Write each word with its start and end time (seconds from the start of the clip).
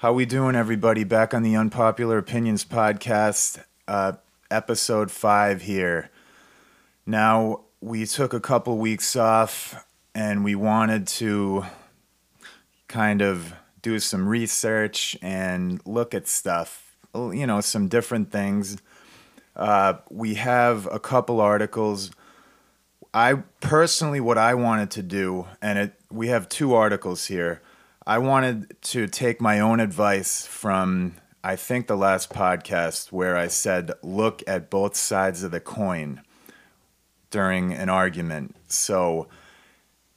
How 0.00 0.14
we 0.14 0.24
doing, 0.24 0.56
everybody? 0.56 1.04
Back 1.04 1.34
on 1.34 1.42
the 1.42 1.54
Unpopular 1.56 2.16
Opinions 2.16 2.64
podcast, 2.64 3.62
uh, 3.86 4.12
episode 4.50 5.10
five 5.10 5.60
here. 5.60 6.08
Now 7.04 7.64
we 7.82 8.06
took 8.06 8.32
a 8.32 8.40
couple 8.40 8.78
weeks 8.78 9.14
off, 9.14 9.84
and 10.14 10.42
we 10.42 10.54
wanted 10.54 11.06
to 11.08 11.66
kind 12.88 13.20
of 13.20 13.52
do 13.82 13.98
some 13.98 14.26
research 14.26 15.18
and 15.20 15.82
look 15.86 16.14
at 16.14 16.26
stuff. 16.26 16.96
You 17.14 17.46
know, 17.46 17.60
some 17.60 17.88
different 17.88 18.32
things. 18.32 18.78
Uh, 19.54 19.98
we 20.08 20.36
have 20.36 20.88
a 20.90 20.98
couple 20.98 21.42
articles. 21.42 22.10
I 23.12 23.34
personally, 23.60 24.20
what 24.20 24.38
I 24.38 24.54
wanted 24.54 24.90
to 24.92 25.02
do, 25.02 25.46
and 25.60 25.78
it, 25.78 26.00
we 26.10 26.28
have 26.28 26.48
two 26.48 26.72
articles 26.72 27.26
here. 27.26 27.60
I 28.06 28.18
wanted 28.18 28.80
to 28.82 29.06
take 29.06 29.40
my 29.40 29.60
own 29.60 29.78
advice 29.78 30.46
from, 30.46 31.14
I 31.44 31.56
think, 31.56 31.86
the 31.86 31.96
last 31.96 32.30
podcast 32.30 33.12
where 33.12 33.36
I 33.36 33.48
said, 33.48 33.92
look 34.02 34.42
at 34.46 34.70
both 34.70 34.96
sides 34.96 35.42
of 35.42 35.50
the 35.50 35.60
coin 35.60 36.22
during 37.30 37.72
an 37.72 37.88
argument. 37.88 38.56
So, 38.68 39.28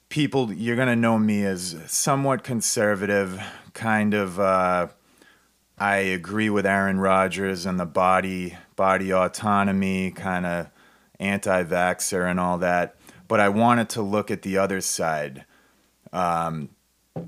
people, 0.09 0.53
you're 0.53 0.77
going 0.77 0.87
to 0.87 0.95
know 0.95 1.19
me 1.19 1.43
as 1.43 1.75
somewhat 1.87 2.43
conservative, 2.43 3.41
kind 3.73 4.13
of. 4.13 4.39
Uh, 4.39 4.87
I 5.77 5.97
agree 5.97 6.49
with 6.49 6.65
Aaron 6.65 6.99
Rodgers 6.99 7.65
and 7.65 7.79
the 7.79 7.85
body 7.85 8.57
body 8.75 9.11
autonomy, 9.11 10.11
kind 10.11 10.45
of 10.45 10.67
anti-vaxxer 11.19 12.29
and 12.29 12.39
all 12.39 12.57
that. 12.59 12.95
But 13.27 13.39
I 13.39 13.49
wanted 13.49 13.89
to 13.89 14.01
look 14.01 14.31
at 14.31 14.43
the 14.43 14.57
other 14.57 14.81
side 14.81 15.45
um, 16.11 16.69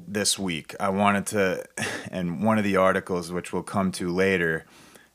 this 0.07 0.39
week. 0.39 0.75
I 0.79 0.89
wanted 0.89 1.25
to, 1.27 1.65
and 2.11 2.43
one 2.43 2.57
of 2.57 2.63
the 2.63 2.77
articles, 2.77 3.31
which 3.31 3.53
we'll 3.53 3.63
come 3.63 3.91
to 3.93 4.09
later, 4.09 4.65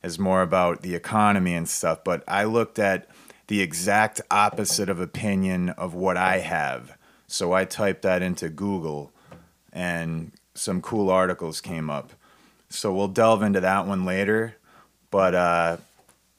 is 0.03 0.19
more 0.19 0.43
about 0.43 0.83
the 0.83 0.95
economy 0.95 1.55
and 1.55 1.69
stuff. 1.69 2.05
But 2.05 2.23
I 2.29 2.45
looked 2.45 2.79
at 2.79 3.09
the 3.49 3.61
exact 3.61 4.21
opposite 4.31 4.89
of 4.89 5.01
opinion 5.01 5.71
of 5.71 5.95
what 5.95 6.17
I 6.17 6.39
have. 6.39 6.97
So 7.27 7.53
I 7.53 7.65
typed 7.65 8.03
that 8.03 8.23
into 8.23 8.49
Google, 8.49 9.13
and 9.73 10.33
some 10.55 10.81
cool 10.81 11.11
articles 11.11 11.61
came 11.61 11.91
up. 11.91 12.13
So 12.69 12.93
we'll 12.95 13.09
delve 13.09 13.43
into 13.43 13.61
that 13.61 13.87
one 13.87 14.05
later. 14.05 14.57
But 15.11 15.35
uh, 15.35 15.77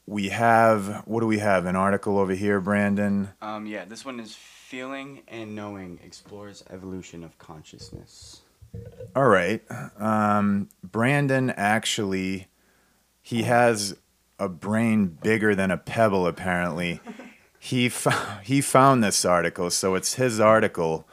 we 0.05 0.29
have 0.29 1.03
what 1.05 1.19
do 1.21 1.27
we 1.27 1.39
have? 1.39 1.65
An 1.65 1.75
article 1.75 2.17
over 2.17 2.33
here, 2.33 2.59
Brandon. 2.61 3.29
Um, 3.41 3.65
yeah, 3.65 3.85
this 3.85 4.05
one 4.05 4.19
is 4.19 4.37
feeling 4.71 5.21
and 5.27 5.53
knowing 5.53 5.99
explores 6.01 6.63
evolution 6.69 7.25
of 7.25 7.37
consciousness. 7.37 8.39
All 9.13 9.27
right, 9.27 9.61
um, 9.99 10.69
Brandon 10.81 11.49
actually 11.49 12.47
he 13.21 13.43
has 13.43 13.97
a 14.39 14.47
brain 14.47 15.07
bigger 15.07 15.55
than 15.55 15.71
a 15.71 15.77
pebble. 15.77 16.25
Apparently, 16.25 17.01
he 17.59 17.89
fo- 17.89 18.39
he 18.43 18.61
found 18.61 19.03
this 19.03 19.25
article, 19.25 19.69
so 19.71 19.95
it's 19.95 20.13
his 20.13 20.39
article. 20.39 21.05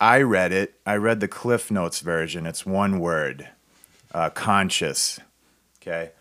I 0.00 0.20
read 0.22 0.52
it. 0.52 0.74
I 0.86 0.94
read 0.94 1.18
the 1.18 1.26
Cliff 1.26 1.72
Notes 1.72 1.98
version. 1.98 2.46
It's 2.46 2.64
one 2.64 3.00
word, 3.00 3.48
uh, 4.14 4.30
conscious. 4.30 5.18
Okay. 5.80 6.12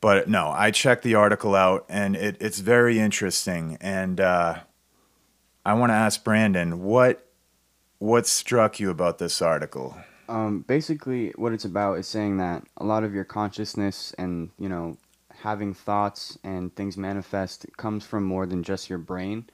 But 0.00 0.30
no, 0.30 0.48
I 0.48 0.70
checked 0.70 1.02
the 1.02 1.16
article 1.16 1.54
out 1.54 1.84
and 1.88 2.16
it, 2.16 2.36
it's 2.40 2.60
very 2.60 3.00
interesting. 3.00 3.76
And 3.80 4.20
uh, 4.20 4.60
I 5.68 5.74
want 5.74 5.90
to 5.90 5.94
ask 5.94 6.24
Brandon, 6.24 6.82
what 6.82 7.28
what 7.98 8.26
struck 8.26 8.80
you 8.80 8.88
about 8.88 9.18
this 9.18 9.42
article? 9.42 9.98
Um, 10.26 10.60
basically, 10.60 11.34
what 11.36 11.52
it's 11.52 11.66
about 11.66 11.98
is 11.98 12.06
saying 12.06 12.38
that 12.38 12.64
a 12.78 12.84
lot 12.84 13.04
of 13.04 13.12
your 13.12 13.24
consciousness 13.24 14.14
and 14.16 14.48
you 14.58 14.70
know 14.70 14.96
having 15.42 15.74
thoughts 15.74 16.38
and 16.42 16.74
things 16.74 16.96
manifest 16.96 17.66
comes 17.76 18.06
from 18.06 18.24
more 18.24 18.46
than 18.46 18.62
just 18.62 18.88
your 18.88 18.98
brain. 18.98 19.44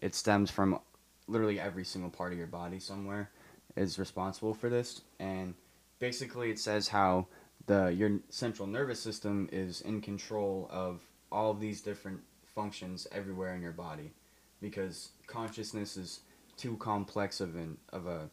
It 0.00 0.14
stems 0.14 0.48
from 0.48 0.78
literally 1.26 1.58
every 1.58 1.84
single 1.84 2.10
part 2.10 2.30
of 2.30 2.38
your 2.38 2.46
body 2.46 2.78
somewhere 2.78 3.30
is 3.74 3.98
responsible 3.98 4.54
for 4.54 4.68
this. 4.68 5.00
And 5.18 5.54
basically, 5.98 6.52
it 6.52 6.60
says 6.60 6.86
how 6.86 7.26
the 7.66 7.88
your 7.88 8.20
central 8.28 8.68
nervous 8.68 9.00
system 9.00 9.48
is 9.50 9.80
in 9.80 10.02
control 10.02 10.68
of 10.70 11.00
all 11.32 11.50
of 11.50 11.58
these 11.58 11.80
different 11.80 12.20
functions 12.54 13.08
everywhere 13.10 13.56
in 13.56 13.60
your 13.60 13.72
body 13.72 14.12
because 14.60 15.10
consciousness 15.26 15.96
is 15.96 16.20
too 16.56 16.76
complex 16.76 17.40
of 17.40 17.56
an 17.56 17.76
of 17.92 18.06
a 18.06 18.28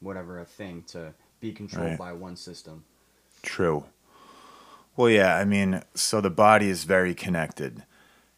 whatever 0.00 0.40
a 0.40 0.44
thing 0.44 0.82
to 0.88 1.12
be 1.40 1.52
controlled 1.52 1.90
right. 1.90 1.98
by 1.98 2.12
one 2.12 2.36
system. 2.36 2.84
True. 3.42 3.84
Well, 4.96 5.10
yeah, 5.10 5.36
I 5.36 5.44
mean, 5.44 5.82
so 5.94 6.20
the 6.20 6.30
body 6.30 6.68
is 6.68 6.84
very 6.84 7.14
connected. 7.14 7.82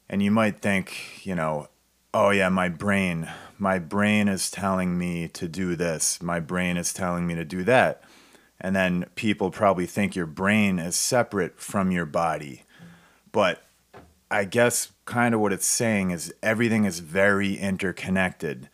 And 0.08 0.22
you 0.22 0.30
might 0.30 0.60
think, 0.60 1.26
you 1.26 1.34
know, 1.34 1.68
oh 2.14 2.30
yeah, 2.30 2.48
my 2.48 2.68
brain, 2.68 3.28
my 3.58 3.78
brain 3.78 4.28
is 4.28 4.50
telling 4.50 4.96
me 4.96 5.28
to 5.28 5.48
do 5.48 5.76
this. 5.76 6.22
My 6.22 6.40
brain 6.40 6.76
is 6.76 6.92
telling 6.92 7.26
me 7.26 7.34
to 7.34 7.44
do 7.44 7.62
that 7.64 8.02
and 8.60 8.74
then 8.74 9.06
people 9.14 9.50
probably 9.50 9.86
think 9.86 10.16
your 10.16 10.26
brain 10.26 10.78
is 10.78 10.96
separate 10.96 11.60
from 11.60 11.90
your 11.90 12.06
body. 12.06 12.62
But 13.32 13.62
I 14.30 14.44
guess 14.44 14.92
kind 15.06 15.34
of 15.34 15.40
what 15.40 15.52
it's 15.52 15.66
saying 15.66 16.10
is 16.10 16.34
everything 16.42 16.84
is 16.84 16.98
very 16.98 17.54
interconnected. 17.54 18.68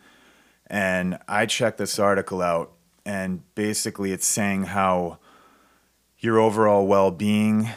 And 0.66 1.18
I 1.28 1.46
checked 1.46 1.78
this 1.78 1.98
article 1.98 2.42
out, 2.42 2.72
and 3.04 3.42
basically 3.54 4.12
it's 4.12 4.26
saying 4.26 4.64
how 4.64 5.18
your 6.18 6.40
overall 6.40 6.86
well 6.86 7.10
being, 7.10 7.68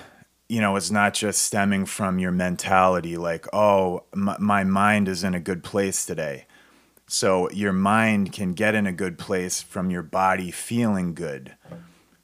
you 0.48 0.62
know, 0.62 0.76
is 0.78 0.92
not 0.92 1.14
just 1.14 1.42
stemming 1.42 1.86
from 1.86 2.20
your 2.20 2.32
mentality, 2.32 3.18
like, 3.18 3.46
oh, 3.54 4.04
m- 4.14 4.38
my 4.40 4.64
mind 4.64 5.10
is 5.10 5.24
in 5.24 5.34
a 5.34 5.40
good 5.40 5.64
place 5.64 6.06
today. 6.06 6.46
So 7.08 7.50
your 7.52 7.74
mind 7.74 8.32
can 8.32 8.54
get 8.54 8.74
in 8.74 8.88
a 8.88 8.94
good 8.94 9.18
place 9.18 9.62
from 9.62 9.92
your 9.92 10.02
body 10.02 10.50
feeling 10.50 11.14
good. 11.14 11.56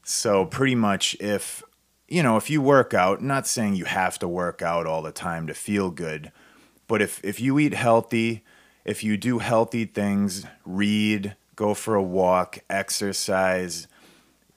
So 0.04 0.46
pretty 0.46 0.76
much 0.76 1.16
if 1.20 1.64
you 2.12 2.22
know, 2.22 2.36
if 2.36 2.50
you 2.50 2.62
work 2.62 2.94
out, 2.94 3.22
not 3.22 3.48
saying 3.48 3.76
you 3.76 3.86
have 3.86 4.20
to 4.20 4.28
work 4.28 4.62
out 4.62 4.86
all 4.86 5.02
the 5.02 5.14
time 5.14 5.48
to 5.48 5.54
feel 5.54 5.90
good, 5.90 6.34
but 6.86 7.02
if 7.02 7.24
if 7.24 7.40
you 7.40 7.58
eat 7.58 7.74
healthy, 7.74 8.44
if 8.84 9.02
you 9.02 9.16
do 9.16 9.40
healthy 9.40 9.86
things, 9.86 10.46
read, 10.66 11.38
go 11.56 11.74
for 11.74 11.96
a 11.96 12.04
walk, 12.04 12.60
exercise, 12.70 13.88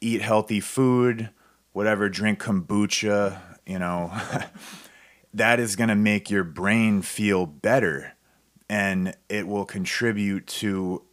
eat 0.00 0.20
healthy 0.20 0.58
food, 0.58 1.30
whatever, 1.72 2.08
drink 2.08 2.42
kombucha, 2.42 3.40
you 3.64 3.78
know, 3.78 4.12
that 5.32 5.60
is 5.60 5.76
going 5.76 5.90
to 5.90 5.94
make 5.94 6.28
your 6.28 6.42
brain 6.42 7.02
feel 7.02 7.46
better 7.46 8.14
and 8.68 9.14
it 9.28 9.46
will 9.46 9.64
contribute 9.64 10.48
to 10.48 11.04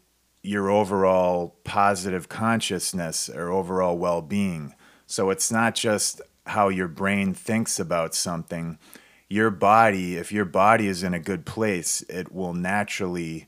your 0.41 0.71
overall 0.71 1.55
positive 1.63 2.29
consciousness 2.29 3.29
or 3.29 3.51
overall 3.51 3.95
well 3.95 4.23
being. 4.23 4.73
So 5.05 5.29
it's 5.29 5.51
not 5.51 5.75
just 5.75 6.21
how 6.47 6.69
your 6.69 6.87
brain 6.87 7.33
thinks 7.33 7.79
about 7.79 8.15
something. 8.15 8.77
Your 9.29 9.49
body, 9.49 10.17
if 10.17 10.31
your 10.31 10.45
body 10.45 10.87
is 10.87 11.03
in 11.03 11.13
a 11.13 11.19
good 11.19 11.45
place, 11.45 12.01
it 12.09 12.33
will 12.33 12.53
naturally 12.53 13.47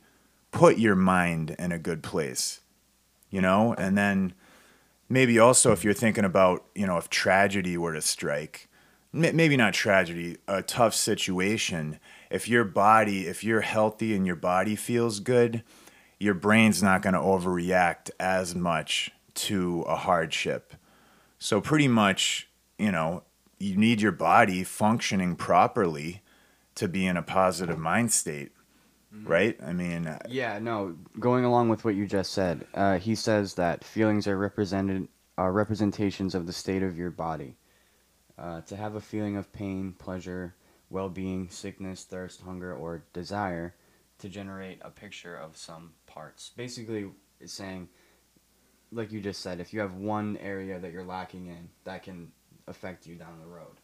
put 0.52 0.78
your 0.78 0.96
mind 0.96 1.56
in 1.60 1.72
a 1.72 1.80
good 1.80 2.04
place, 2.04 2.62
you 3.30 3.42
know? 3.42 3.74
And 3.74 3.98
then 3.98 4.34
maybe 5.10 5.40
also 5.40 5.72
if 5.72 5.84
you're 5.84 5.94
thinking 5.94 6.24
about, 6.24 6.64
you 6.76 6.88
know, 6.88 6.98
if 6.98 7.10
tragedy 7.10 7.78
were 7.78 7.94
to 7.94 8.02
strike, 8.02 8.70
maybe 9.12 9.58
not 9.58 9.74
tragedy, 9.74 10.38
a 10.48 10.62
tough 10.62 10.94
situation, 10.94 12.00
if 12.30 12.48
your 12.48 12.64
body, 12.64 13.28
if 13.28 13.44
you're 13.44 13.62
healthy 13.62 14.16
and 14.16 14.26
your 14.26 14.36
body 14.36 14.76
feels 14.76 15.20
good, 15.20 15.64
your 16.20 16.34
brain's 16.34 16.82
not 16.82 17.02
going 17.02 17.14
to 17.14 17.20
overreact 17.20 18.10
as 18.20 18.56
much 18.56 19.12
to 19.34 19.82
a 19.82 19.96
hardship. 19.96 20.74
So, 21.38 21.60
pretty 21.60 21.88
much, 21.88 22.48
you 22.78 22.92
know, 22.92 23.24
you 23.60 23.78
need 23.78 24.02
your 24.02 24.12
body 24.12 24.64
functioning 24.64 25.36
properly 25.36 26.22
to 26.76 26.88
be 26.88 27.06
in 27.06 27.18
a 27.18 27.22
positive 27.22 27.78
mind 27.78 28.12
state, 28.12 28.52
mm-hmm. 29.14 29.28
right? 29.28 29.58
I 29.66 29.74
mean, 29.74 30.08
uh, 30.08 30.20
yeah, 30.28 30.60
no, 30.60 30.96
going 31.20 31.46
along 31.46 31.70
with 31.70 31.86
what 31.86 31.96
you 31.96 32.08
just 32.08 32.34
said, 32.34 32.66
uh, 32.74 32.98
he 32.98 33.16
says 33.16 33.56
that 33.56 33.84
feelings 33.84 34.28
are 34.28 34.38
represented 34.38 35.08
are 35.38 35.52
representations 35.52 36.36
of 36.36 36.46
the 36.46 36.54
state 36.54 36.84
of 36.84 36.98
your 36.98 37.10
body. 37.10 37.56
Uh, 38.38 38.62
to 38.62 38.76
have 38.76 38.96
a 38.96 39.02
feeling 39.02 39.38
of 39.38 39.52
pain, 39.54 39.94
pleasure, 39.98 40.56
well 40.90 41.10
being, 41.10 41.50
sickness, 41.50 42.04
thirst, 42.04 42.42
hunger, 42.42 42.74
or 42.74 43.04
desire 43.14 43.76
to 44.20 44.30
generate 44.30 44.80
a 44.82 44.90
picture 44.90 45.36
of 45.36 45.56
some 45.56 45.94
parts. 46.08 46.52
Basically, 46.56 47.12
it's 47.40 47.54
saying, 47.54 47.90
like 48.92 49.12
you 49.12 49.22
just 49.22 49.42
said, 49.42 49.60
if 49.60 49.74
you 49.74 49.82
have 49.82 49.96
one 49.96 50.38
area 50.38 50.80
that 50.80 50.92
you're 50.92 51.04
lacking 51.04 51.48
in, 51.48 51.70
that 51.84 52.04
can 52.04 52.32
affect 52.68 53.06
you 53.08 53.16
down 53.16 53.40
the 53.40 53.48
road. 53.48 53.78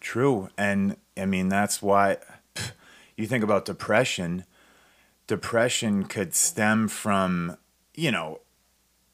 True. 0.00 0.48
And 0.58 0.96
I 1.16 1.26
mean, 1.26 1.48
that's 1.48 1.80
why 1.80 2.18
you 3.16 3.26
think 3.26 3.44
about 3.44 3.64
depression. 3.64 4.44
Depression 5.26 6.04
could 6.04 6.34
stem 6.34 6.88
from, 6.88 7.56
you 7.94 8.10
know, 8.10 8.40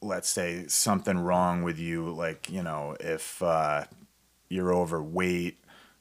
let's 0.01 0.31
say 0.31 0.67
something 0.69 1.19
wrong 1.19 1.63
with 1.63 1.79
you, 1.79 2.11
like 2.11 2.49
you 2.51 2.63
know, 2.63 2.97
if 3.01 3.43
uh, 3.43 3.85
you're 4.49 4.73
overweight, 4.73 5.59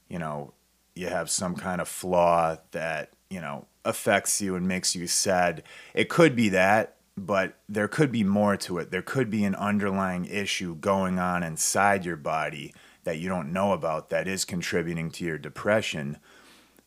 you 0.08 0.18
know, 0.18 0.52
you 0.94 1.08
have 1.08 1.30
some 1.30 1.54
kind 1.54 1.80
of 1.80 1.88
flaw 1.88 2.56
that 2.70 3.10
you 3.28 3.40
know 3.40 3.66
affects 3.84 4.40
you 4.40 4.56
and 4.56 4.66
makes 4.66 4.96
you 4.96 5.06
sad. 5.06 5.62
It 5.94 6.08
could 6.08 6.34
be 6.34 6.48
that, 6.50 6.96
but 7.16 7.54
there 7.68 7.88
could 7.88 8.10
be 8.10 8.24
more 8.24 8.56
to 8.56 8.78
it. 8.78 8.90
There 8.90 9.02
could 9.02 9.30
be 9.30 9.44
an 9.44 9.54
underlying 9.54 10.24
issue 10.24 10.76
going 10.76 11.18
on 11.18 11.42
inside 11.42 12.04
your 12.04 12.16
body 12.16 12.72
that 13.08 13.18
you 13.18 13.26
don't 13.26 13.54
know 13.54 13.72
about 13.72 14.10
that 14.10 14.28
is 14.28 14.44
contributing 14.44 15.10
to 15.10 15.24
your 15.24 15.38
depression. 15.38 16.18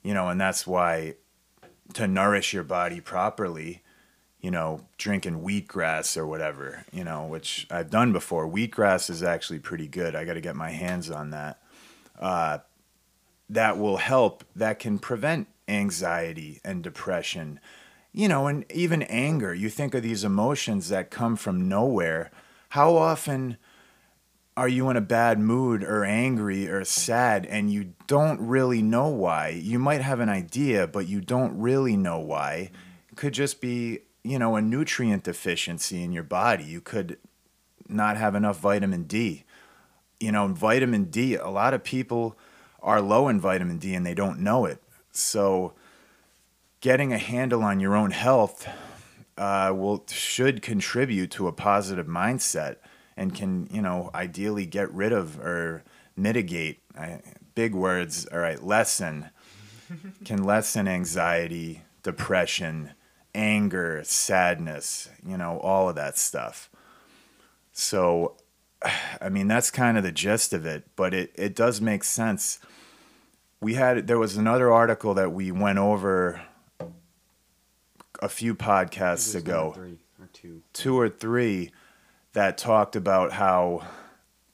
You 0.04 0.14
know, 0.14 0.28
and 0.28 0.40
that's 0.40 0.68
why 0.68 1.16
to 1.96 2.08
nourish 2.08 2.54
your 2.54 2.64
body 2.64 3.02
properly, 3.02 3.82
you 4.40 4.52
know, 4.52 4.86
drinking 5.00 5.42
wheatgrass 5.42 6.16
or 6.16 6.28
whatever, 6.28 6.86
you 6.94 7.04
know, 7.04 7.26
which 7.26 7.66
I've 7.72 7.90
done 7.90 8.14
before. 8.14 8.48
Wheatgrass 8.48 9.10
is 9.10 9.24
actually 9.24 9.58
pretty 9.58 9.88
good. 9.88 10.16
I 10.16 10.24
got 10.24 10.36
to 10.36 10.42
get 10.42 10.56
my 10.56 10.70
hands 10.70 11.10
on 11.10 11.32
that. 11.32 11.60
Uh, 12.20 12.60
that 13.50 13.80
will 13.80 13.98
help, 13.98 14.44
that 14.56 14.78
can 14.78 15.00
prevent 15.00 15.48
anxiety 15.68 16.62
and 16.64 16.84
depression, 16.84 17.60
you 18.14 18.28
know, 18.28 18.46
and 18.46 18.64
even 18.72 19.02
anger. 19.02 19.56
You 19.56 19.70
think 19.70 19.96
of 19.96 20.04
these 20.04 20.24
emotions 20.24 20.90
that 20.90 21.10
come 21.10 21.36
from 21.36 21.68
nowhere. 21.68 22.30
How 22.70 22.96
often 22.96 23.58
are 24.62 24.70
you 24.70 24.92
in 24.92 24.96
a 24.96 25.02
bad 25.02 25.40
mood 25.40 25.84
or 25.84 26.06
angry 26.06 26.70
or 26.70 26.86
sad 26.86 27.48
and 27.48 27.74
you 27.74 27.94
don't 28.06 28.40
really 28.40 28.84
know 28.84 29.08
why? 29.08 29.50
You 29.50 29.80
might 29.80 30.02
have 30.02 30.20
an 30.20 30.30
idea, 30.30 30.86
but 30.86 31.08
you 31.08 31.20
don't 31.20 31.60
really 31.60 31.98
know 31.98 32.20
why. 32.20 32.70
It 33.10 33.16
could 33.16 33.34
just 33.34 33.60
be, 33.60 34.02
you 34.22 34.38
know, 34.38 34.56
a 34.56 34.62
nutrient 34.62 35.24
deficiency 35.24 36.04
in 36.04 36.12
your 36.12 36.22
body. 36.22 36.64
You 36.64 36.80
could 36.80 37.18
not 37.90 38.18
have 38.18 38.36
enough 38.36 38.60
vitamin 38.60 39.06
D. 39.06 39.46
You 40.20 40.32
know, 40.32 40.46
vitamin 40.50 41.06
D, 41.06 41.34
a 41.34 41.50
lot 41.50 41.74
of 41.74 41.84
people 41.84 42.38
are 42.84 43.02
low 43.02 43.30
in 43.30 43.42
vitamin 43.42 43.80
D 43.80 43.96
and 43.96 44.06
they 44.06 44.14
don't 44.14 44.38
know 44.38 44.66
it. 44.66 44.80
So, 45.12 45.74
getting 46.82 47.12
a 47.12 47.18
handle 47.18 47.64
on 47.64 47.80
your 47.80 47.96
own 47.96 48.12
health 48.12 48.70
uh, 49.40 49.74
will 49.76 50.06
should 50.08 50.62
contribute 50.62 51.32
to 51.32 51.48
a 51.48 51.52
positive 51.52 52.06
mindset 52.06 52.76
and 53.22 53.36
can 53.36 53.70
you 53.72 53.84
know 53.84 54.10
ideally 54.16 54.66
get 54.66 54.92
rid 54.92 55.14
of 55.14 55.40
or 55.40 55.84
mitigate 56.18 56.80
big 57.54 57.76
words 57.76 58.26
all 58.34 58.40
right 58.40 58.64
lessen 58.64 59.30
can 60.26 60.44
lessen 60.44 60.88
anxiety 60.88 61.84
depression 62.02 62.92
anger 63.36 64.02
sadness 64.04 65.08
you 65.24 65.38
know 65.38 65.60
all 65.60 65.88
of 65.88 65.96
that 65.96 66.18
stuff. 66.18 66.70
So 67.72 68.38
i 69.22 69.30
mean 69.30 69.48
that's 69.48 69.70
kind 69.70 69.98
of 69.98 70.04
the 70.04 70.12
gist 70.12 70.52
of 70.52 70.66
it 70.66 70.84
but 70.96 71.14
it, 71.14 71.32
it 71.36 71.56
does 71.56 71.80
make 71.80 72.04
sense. 72.04 72.60
We 73.60 73.76
had 73.76 74.08
there 74.08 74.18
was 74.18 74.36
another 74.36 74.72
article 74.72 75.14
that 75.14 75.32
we 75.32 75.52
went 75.52 75.78
over 75.78 76.42
a 78.20 78.30
few 78.30 78.56
podcasts 78.56 79.36
ago. 79.36 79.74
Three 79.76 80.00
or 80.20 80.28
two. 80.34 80.64
two 80.74 81.00
or 81.00 81.08
three 81.08 81.72
that 82.34 82.58
talked 82.58 82.96
about 82.96 83.34
how 83.34 83.86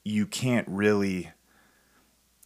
you 0.04 0.26
can't 0.26 0.66
really 0.68 1.30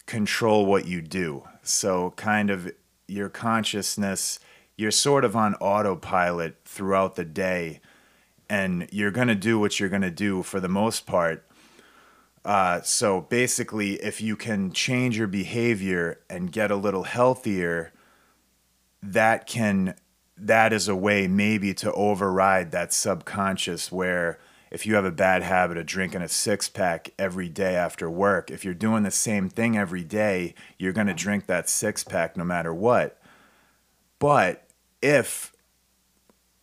control 0.06 0.66
what 0.66 0.86
you 0.86 1.00
do. 1.00 1.44
So, 1.62 2.10
kind 2.16 2.50
of 2.50 2.70
your 3.06 3.28
consciousness, 3.28 4.40
you're 4.76 4.90
sort 4.90 5.24
of 5.24 5.36
on 5.36 5.54
autopilot 5.56 6.56
throughout 6.64 7.16
the 7.16 7.24
day, 7.24 7.80
and 8.48 8.88
you're 8.92 9.10
going 9.10 9.28
to 9.28 9.34
do 9.34 9.58
what 9.58 9.78
you're 9.78 9.88
going 9.88 10.02
to 10.02 10.10
do 10.10 10.42
for 10.42 10.60
the 10.60 10.68
most 10.68 11.06
part. 11.06 11.46
Uh, 12.44 12.80
so, 12.82 13.20
basically, 13.20 13.94
if 13.94 14.20
you 14.20 14.36
can 14.36 14.72
change 14.72 15.16
your 15.16 15.28
behavior 15.28 16.20
and 16.28 16.52
get 16.52 16.70
a 16.70 16.76
little 16.76 17.04
healthier, 17.04 17.92
that 19.02 19.46
can 19.46 19.94
that 20.36 20.72
is 20.72 20.88
a 20.88 20.96
way 20.96 21.28
maybe 21.28 21.72
to 21.72 21.92
override 21.92 22.72
that 22.72 22.92
subconscious 22.92 23.92
where 23.92 24.40
if 24.72 24.86
you 24.86 24.94
have 24.94 25.04
a 25.04 25.10
bad 25.12 25.42
habit 25.42 25.76
of 25.76 25.84
drinking 25.84 26.22
a 26.22 26.28
six 26.28 26.70
pack 26.70 27.12
every 27.18 27.50
day 27.50 27.76
after 27.76 28.08
work, 28.08 28.50
if 28.50 28.64
you're 28.64 28.72
doing 28.72 29.02
the 29.02 29.10
same 29.10 29.50
thing 29.50 29.76
every 29.76 30.02
day, 30.02 30.54
you're 30.78 30.94
going 30.94 31.08
to 31.08 31.14
drink 31.14 31.46
that 31.46 31.68
six 31.68 32.02
pack 32.02 32.38
no 32.38 32.42
matter 32.42 32.72
what. 32.72 33.20
But 34.18 34.66
if 35.02 35.52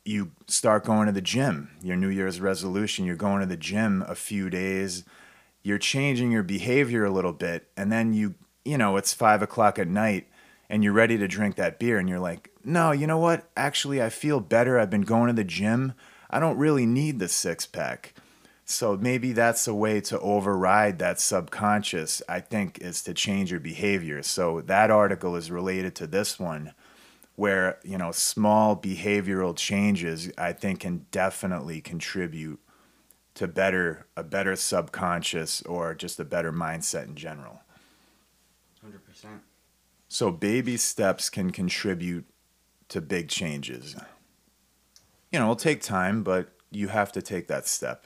you 0.03 0.31
start 0.47 0.85
going 0.85 1.05
to 1.05 1.11
the 1.11 1.21
gym, 1.21 1.69
your 1.83 1.95
New 1.95 2.07
Year's 2.07 2.41
resolution, 2.41 3.05
you're 3.05 3.15
going 3.15 3.41
to 3.41 3.45
the 3.45 3.55
gym 3.55 4.03
a 4.07 4.15
few 4.15 4.49
days, 4.49 5.03
you're 5.61 5.77
changing 5.77 6.31
your 6.31 6.41
behavior 6.41 7.05
a 7.05 7.11
little 7.11 7.33
bit, 7.33 7.67
and 7.77 7.91
then 7.91 8.13
you, 8.13 8.33
you 8.65 8.79
know, 8.79 8.97
it's 8.97 9.13
five 9.13 9.43
o'clock 9.43 9.77
at 9.77 9.87
night 9.87 10.27
and 10.67 10.83
you're 10.83 10.93
ready 10.93 11.17
to 11.17 11.27
drink 11.27 11.55
that 11.55 11.79
beer, 11.79 11.97
and 11.97 12.07
you're 12.07 12.19
like, 12.19 12.51
no, 12.63 12.91
you 12.91 13.07
know 13.07 13.17
what? 13.17 13.49
Actually, 13.57 14.01
I 14.01 14.09
feel 14.09 14.39
better. 14.39 14.79
I've 14.79 14.89
been 14.89 15.01
going 15.01 15.27
to 15.27 15.33
the 15.33 15.43
gym. 15.43 15.93
I 16.29 16.39
don't 16.39 16.57
really 16.57 16.85
need 16.85 17.19
the 17.19 17.27
six 17.27 17.65
pack. 17.65 18.13
So 18.65 18.95
maybe 18.95 19.31
that's 19.31 19.67
a 19.67 19.73
way 19.73 19.99
to 20.01 20.19
override 20.19 20.99
that 20.99 21.19
subconscious, 21.19 22.21
I 22.29 22.39
think, 22.39 22.77
is 22.79 23.01
to 23.03 23.15
change 23.15 23.49
your 23.49 23.59
behavior. 23.59 24.21
So 24.21 24.61
that 24.61 24.91
article 24.91 25.35
is 25.35 25.49
related 25.49 25.95
to 25.95 26.07
this 26.07 26.39
one 26.39 26.73
where, 27.35 27.79
you 27.83 27.97
know, 27.97 28.11
small 28.11 28.75
behavioral 28.75 29.55
changes 29.55 30.29
I 30.37 30.53
think 30.53 30.81
can 30.81 31.07
definitely 31.09 31.81
contribute 31.81 32.59
to 33.33 33.47
better 33.47 34.05
a 34.15 34.23
better 34.23 34.55
subconscious 34.55 35.63
or 35.63 35.95
just 35.95 36.19
a 36.19 36.25
better 36.25 36.51
mindset 36.51 37.05
in 37.05 37.15
general. 37.15 37.61
100%. 38.85 39.39
So 40.09 40.31
baby 40.31 40.77
steps 40.77 41.29
can 41.29 41.51
contribute 41.51 42.25
to 42.89 43.01
big 43.01 43.29
changes 43.29 43.95
you 45.31 45.39
know, 45.39 45.45
it'll 45.45 45.55
take 45.55 45.81
time, 45.81 46.23
but 46.23 46.49
you 46.71 46.87
have 46.87 47.11
to 47.13 47.21
take 47.21 47.47
that 47.47 47.67
step. 47.67 48.05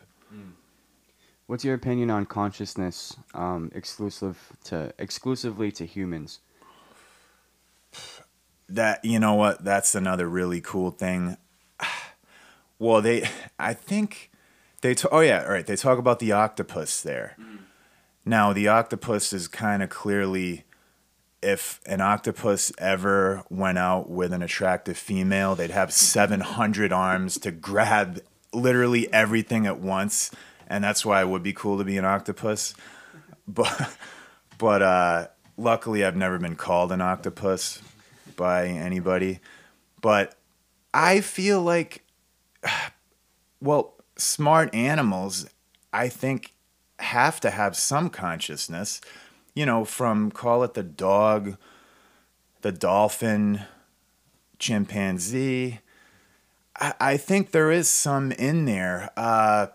What's 1.46 1.66
your 1.66 1.76
opinion 1.76 2.10
on 2.10 2.26
consciousness 2.26 3.16
um, 3.34 3.70
exclusive 3.76 4.54
to 4.66 4.94
exclusively 4.98 5.72
to 5.74 5.86
humans? 5.86 6.40
That 8.70 9.04
you 9.04 9.20
know 9.20 9.36
what? 9.36 9.64
That's 9.64 9.94
another 9.94 10.28
really 10.28 10.62
cool 10.62 10.92
thing. 10.92 11.38
Well, 12.80 13.02
they, 13.02 13.30
I 13.58 13.74
think 13.74 14.30
they. 14.82 14.94
T- 14.94 15.08
oh 15.10 15.22
yeah, 15.22 15.44
all 15.44 15.52
right. 15.52 15.66
They 15.66 15.78
talk 15.78 16.00
about 16.00 16.20
the 16.20 16.34
octopus 16.34 17.02
there. 17.02 17.38
Now 18.26 18.52
the 18.52 18.68
octopus 18.68 19.32
is 19.32 19.48
kind 19.48 19.82
of 19.82 19.90
clearly 19.90 20.66
if 21.44 21.82
an 21.86 22.02
octopus 22.02 22.72
ever 22.78 23.44
went 23.50 23.78
out 23.78 24.10
with 24.10 24.32
an 24.32 24.42
attractive 24.42 24.98
female, 24.98 25.56
they'd 25.56 25.70
have 25.70 25.94
700 25.94 26.94
arms 26.94 27.38
to 27.40 27.52
grab 27.52 28.22
literally 28.54 29.12
everything 29.14 29.68
at 29.68 29.80
once. 29.80 30.32
And 30.68 30.84
that's 30.84 31.06
why 31.06 31.22
it 31.22 31.28
would 31.28 31.44
be 31.44 31.54
cool 31.54 31.78
to 31.78 31.84
be 31.84 31.98
an 31.98 32.06
octopus. 32.06 32.74
But, 33.48 33.96
but 34.58 34.82
uh, 34.82 35.28
luckily, 35.58 36.06
I've 36.06 36.16
never 36.16 36.40
been 36.40 36.56
called 36.56 36.92
an 36.92 37.02
octopus 37.02 37.82
by 38.38 38.68
anybody. 38.68 39.40
But 40.02 40.36
I 40.94 41.20
feel 41.22 41.62
like, 41.62 42.06
well, 43.62 43.96
smart 44.18 44.74
animals, 44.74 45.46
I 45.92 46.08
think, 46.08 46.54
have 47.00 47.40
to 47.42 47.50
have 47.50 47.76
some 47.76 48.10
consciousness 48.10 49.02
you 49.54 49.66
know, 49.66 49.86
from 49.86 50.32
call 50.32 50.64
it 50.64 50.74
the 50.74 50.84
dog, 50.84 51.58
the 52.62 52.72
dolphin, 52.72 53.62
chimpanzee. 54.60 55.80
I, 56.80 56.94
I 57.00 57.18
think 57.18 57.52
there 57.52 57.72
is 57.72 57.90
some 57.90 58.32
in 58.32 58.66
there. 58.66 59.12
Uh, 59.16 59.68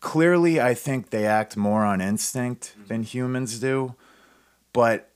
clearly, 0.00 0.60
I 0.60 0.74
think 0.74 1.10
they 1.10 1.26
act 1.26 1.56
more 1.56 1.84
on 1.84 2.00
instinct 2.00 2.74
than 2.88 3.02
humans 3.02 3.58
do. 3.60 3.94
But 4.72 5.10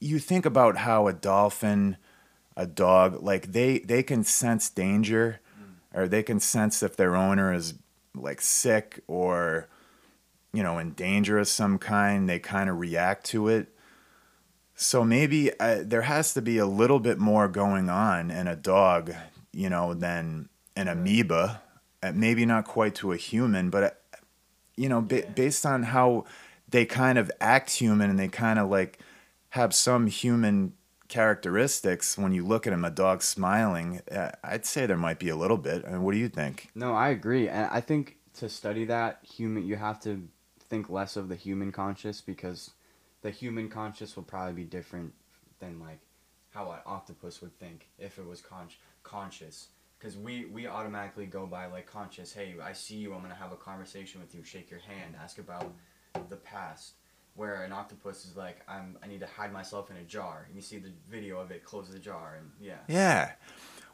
you 0.00 0.18
think 0.18 0.46
about 0.46 0.78
how 0.78 1.06
a 1.06 1.12
dolphin, 1.12 1.96
a 2.56 2.66
dog, 2.66 3.22
like 3.22 3.52
they, 3.52 3.80
they 3.80 4.02
can 4.02 4.24
sense 4.24 4.70
danger 4.70 5.40
or 5.94 6.08
they 6.08 6.22
can 6.22 6.40
sense 6.40 6.82
if 6.82 6.96
their 6.96 7.14
owner 7.14 7.52
is 7.54 7.74
like 8.14 8.40
sick 8.40 9.00
or 9.06 9.68
you 10.54 10.62
know, 10.62 10.78
in 10.78 10.92
danger 10.92 11.38
of 11.38 11.48
some 11.48 11.78
kind, 11.78 12.28
they 12.28 12.38
kind 12.38 12.70
of 12.70 12.78
react 12.78 13.26
to 13.26 13.48
it. 13.48 13.68
So 14.76 15.04
maybe 15.04 15.50
uh, 15.58 15.82
there 15.84 16.02
has 16.02 16.32
to 16.34 16.42
be 16.42 16.58
a 16.58 16.66
little 16.66 17.00
bit 17.00 17.18
more 17.18 17.48
going 17.48 17.90
on 17.90 18.30
in 18.30 18.46
a 18.46 18.56
dog, 18.56 19.12
you 19.52 19.68
know, 19.68 19.94
than 19.94 20.48
an 20.76 20.88
amoeba. 20.88 21.60
Uh, 22.02 22.12
maybe 22.14 22.46
not 22.46 22.64
quite 22.64 22.94
to 22.96 23.12
a 23.12 23.16
human, 23.16 23.68
but, 23.68 23.82
uh, 23.84 24.16
you 24.76 24.88
know, 24.88 25.00
ba- 25.00 25.26
based 25.34 25.66
on 25.66 25.84
how 25.84 26.24
they 26.68 26.84
kind 26.84 27.18
of 27.18 27.30
act 27.40 27.70
human 27.70 28.10
and 28.10 28.18
they 28.18 28.28
kind 28.28 28.58
of 28.58 28.68
like 28.68 28.98
have 29.50 29.74
some 29.74 30.06
human 30.06 30.72
characteristics 31.08 32.16
when 32.18 32.32
you 32.32 32.44
look 32.44 32.66
at 32.66 32.72
him, 32.72 32.84
a 32.84 32.90
dog 32.90 33.22
smiling. 33.22 34.00
I'd 34.42 34.66
say 34.66 34.86
there 34.86 34.96
might 34.96 35.18
be 35.18 35.28
a 35.28 35.36
little 35.36 35.56
bit. 35.58 35.84
I 35.86 35.92
mean, 35.92 36.02
what 36.02 36.12
do 36.12 36.18
you 36.18 36.28
think? 36.28 36.68
No, 36.74 36.92
I 36.94 37.10
agree, 37.10 37.48
and 37.48 37.68
I 37.70 37.80
think 37.80 38.18
to 38.34 38.48
study 38.48 38.84
that 38.86 39.20
human, 39.22 39.64
you 39.64 39.76
have 39.76 40.00
to 40.00 40.28
think 40.74 40.90
less 40.90 41.16
of 41.16 41.28
the 41.28 41.36
human 41.36 41.70
conscious 41.70 42.20
because 42.20 42.72
the 43.22 43.30
human 43.30 43.68
conscious 43.68 44.16
will 44.16 44.24
probably 44.24 44.52
be 44.52 44.64
different 44.64 45.12
than 45.60 45.78
like 45.78 46.00
how 46.50 46.68
an 46.72 46.80
octopus 46.84 47.40
would 47.40 47.56
think 47.60 47.88
if 47.96 48.18
it 48.18 48.26
was 48.26 48.40
con- 48.40 48.66
conscious. 49.04 49.68
Because 49.98 50.16
we, 50.16 50.46
we 50.46 50.66
automatically 50.66 51.26
go 51.26 51.46
by 51.46 51.66
like 51.66 51.86
conscious. 51.86 52.32
Hey, 52.32 52.56
I 52.60 52.72
see 52.72 52.96
you. 52.96 53.14
I'm 53.14 53.22
gonna 53.22 53.34
have 53.36 53.52
a 53.52 53.56
conversation 53.56 54.20
with 54.20 54.34
you. 54.34 54.42
Shake 54.42 54.68
your 54.68 54.80
hand. 54.80 55.14
Ask 55.22 55.38
about 55.38 55.72
the 56.28 56.36
past. 56.36 56.94
Where 57.36 57.62
an 57.62 57.72
octopus 57.72 58.24
is 58.24 58.36
like, 58.36 58.60
I'm. 58.68 58.98
I 59.02 59.06
need 59.06 59.20
to 59.20 59.26
hide 59.26 59.52
myself 59.52 59.90
in 59.90 59.96
a 59.96 60.02
jar. 60.02 60.44
And 60.46 60.54
you 60.54 60.62
see 60.62 60.78
the 60.78 60.92
video 61.08 61.40
of 61.40 61.50
it 61.50 61.64
close 61.64 61.88
the 61.88 61.98
jar, 61.98 62.36
and 62.38 62.50
yeah. 62.60 62.78
Yeah. 62.86 63.32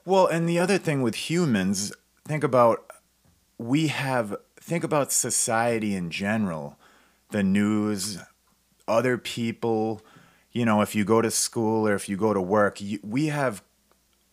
Well, 0.04 0.26
and 0.26 0.48
the 0.48 0.58
other 0.58 0.76
thing 0.78 1.00
with 1.02 1.14
humans, 1.14 1.92
think 2.26 2.42
about 2.42 2.90
we 3.58 3.88
have 3.88 4.36
think 4.60 4.84
about 4.84 5.12
society 5.12 5.94
in 5.94 6.10
general, 6.10 6.78
the 7.30 7.42
news, 7.42 8.18
other 8.86 9.18
people, 9.18 10.02
you 10.52 10.64
know, 10.64 10.80
if 10.80 10.94
you 10.94 11.04
go 11.04 11.22
to 11.22 11.30
school 11.30 11.86
or 11.86 11.94
if 11.94 12.08
you 12.08 12.16
go 12.16 12.34
to 12.34 12.40
work, 12.40 12.80
you, 12.80 12.98
we 13.02 13.26
have 13.26 13.62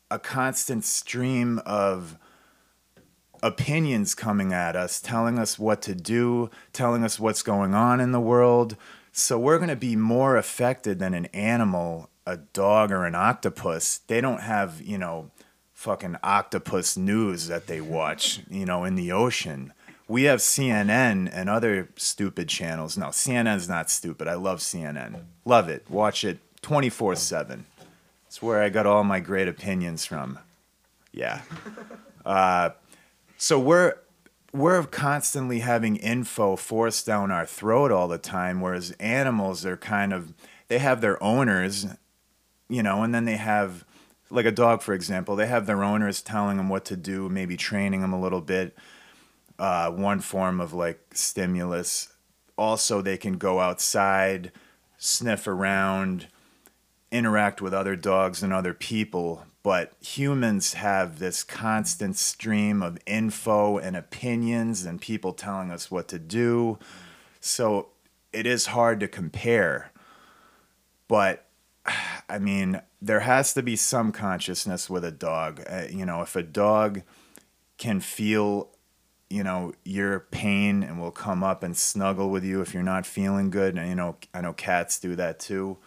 a 0.10 0.20
constant 0.20 0.84
stream 0.84 1.60
of 1.66 2.18
opinions 3.44 4.16
coming 4.16 4.52
at 4.52 4.76
us, 4.76 5.00
telling 5.00 5.38
us 5.38 5.60
what 5.60 5.82
to 5.84 5.94
do, 5.94 6.50
telling 6.74 7.04
us 7.04 7.20
what's 7.20 7.44
going 7.44 7.74
on 7.74 8.00
in 8.00 8.12
the 8.12 8.20
world. 8.20 8.76
So 9.12 9.38
we're 9.38 9.58
going 9.58 9.70
to 9.70 9.76
be 9.76 9.96
more 9.96 10.38
affected 10.38 11.00
than 11.00 11.14
an 11.14 11.26
animal, 11.28 12.10
a 12.26 12.38
dog 12.38 12.92
or 12.92 13.06
an 13.06 13.16
octopus. 13.16 14.00
They 14.08 14.22
don't 14.22 14.42
have, 14.42 14.82
you 14.82 14.98
know, 14.98 15.32
fucking 15.74 16.18
octopus 16.24 16.98
news 16.98 17.48
that 17.48 17.68
they 17.68 17.80
watch, 17.82 18.42
you 18.50 18.66
know, 18.66 18.84
in 18.84 18.96
the 18.96 19.12
ocean. 19.12 19.74
We 20.08 20.24
have 20.24 20.40
CNN 20.40 21.30
and 21.32 21.50
other 21.50 21.90
stupid 21.98 22.48
channels. 22.48 22.98
No, 22.98 23.08
CNN's 23.08 23.68
not 23.68 23.90
stupid. 23.90 24.28
I 24.28 24.36
love 24.36 24.60
CNN. 24.60 25.24
Love 25.44 25.68
it. 25.68 25.90
Watch 25.90 26.24
it 26.24 26.40
24 26.62 27.16
7. 27.16 27.66
It's 28.28 28.42
where 28.42 28.62
I 28.62 28.70
got 28.70 28.86
all 28.86 29.04
my 29.04 29.20
great 29.20 29.48
opinions 29.48 30.06
from. 30.06 30.40
Yeah. 31.12 31.42
Uh, 32.26 32.72
so 33.38 33.58
we're 33.58 33.96
we're 34.54 34.84
constantly 34.84 35.60
having 35.60 35.96
info 35.98 36.56
forced 36.56 37.06
down 37.06 37.32
our 37.32 37.46
throat 37.46 37.92
all 37.92 38.08
the 38.08 38.18
time, 38.18 38.60
whereas 38.62 38.92
animals 39.00 39.66
are 39.66 39.78
kind 39.78 40.14
of 40.14 40.34
they 40.68 40.80
have 40.80 41.02
their 41.02 41.22
owners, 41.24 41.86
you 42.70 42.84
know, 42.84 43.04
and 43.04 43.14
then 43.14 43.26
they 43.26 43.38
have 43.38 43.86
like 44.30 44.46
a 44.46 44.52
dog, 44.52 44.82
for 44.82 44.94
example, 44.94 45.36
they 45.36 45.48
have 45.48 45.66
their 45.66 45.84
owners 45.84 46.22
telling 46.22 46.58
them 46.58 46.70
what 46.70 46.84
to 46.86 46.98
do, 46.98 47.30
maybe 47.30 47.56
training 47.56 48.02
them 48.02 48.14
a 48.14 48.20
little 48.20 48.42
bit. 48.42 48.76
Uh, 49.60 49.90
one 49.92 50.20
form 50.20 50.60
of 50.60 50.74
like 50.74 51.00
stimulus. 51.14 52.14
Also, 52.58 53.02
they 53.02 53.18
can 53.18 53.38
go 53.38 53.60
outside, 53.60 54.52
sniff 54.98 55.48
around, 55.48 56.28
interact 57.12 57.62
with 57.62 57.74
other 57.74 57.96
dogs 57.96 58.44
and 58.44 58.52
other 58.52 58.74
people, 58.74 59.46
but 59.64 59.94
humans 60.02 60.74
have 60.74 61.20
this 61.20 61.44
constant 61.44 62.16
stream 62.16 62.82
of 62.82 62.98
info 63.06 63.78
and 63.78 63.96
opinions 63.96 64.86
and 64.86 65.02
people 65.02 65.34
telling 65.34 65.72
us 65.72 65.90
what 65.92 66.08
to 66.08 66.20
do. 66.20 66.78
So 67.40 67.90
it 68.32 68.46
is 68.46 68.68
hard 68.68 69.00
to 69.00 69.08
compare. 69.08 69.92
But 71.08 71.48
I 72.30 72.40
mean, 72.40 72.82
there 73.02 73.22
has 73.22 73.54
to 73.54 73.64
be 73.64 73.76
some 73.76 74.12
consciousness 74.12 74.90
with 74.90 75.06
a 75.06 75.12
dog. 75.12 75.64
Uh, 75.70 75.86
you 75.90 76.06
know, 76.06 76.22
if 76.22 76.36
a 76.36 76.44
dog 76.44 77.04
can 77.78 78.00
feel, 78.00 78.70
you 79.30 79.44
know, 79.44 79.74
your 79.84 80.22
pain 80.32 80.84
and 80.84 81.00
will 81.00 81.12
come 81.12 81.44
up 81.44 81.64
and 81.64 81.76
snuggle 81.76 82.30
with 82.30 82.44
you 82.44 82.62
if 82.62 82.74
you're 82.74 82.84
not 82.84 83.06
feeling 83.06 83.50
good, 83.50 83.78
and 83.78 83.90
you 83.90 83.96
know, 83.96 84.18
I 84.34 84.42
know 84.42 84.54
cats 84.54 85.00
do 85.00 85.16
that 85.16 85.40
too 85.40 85.78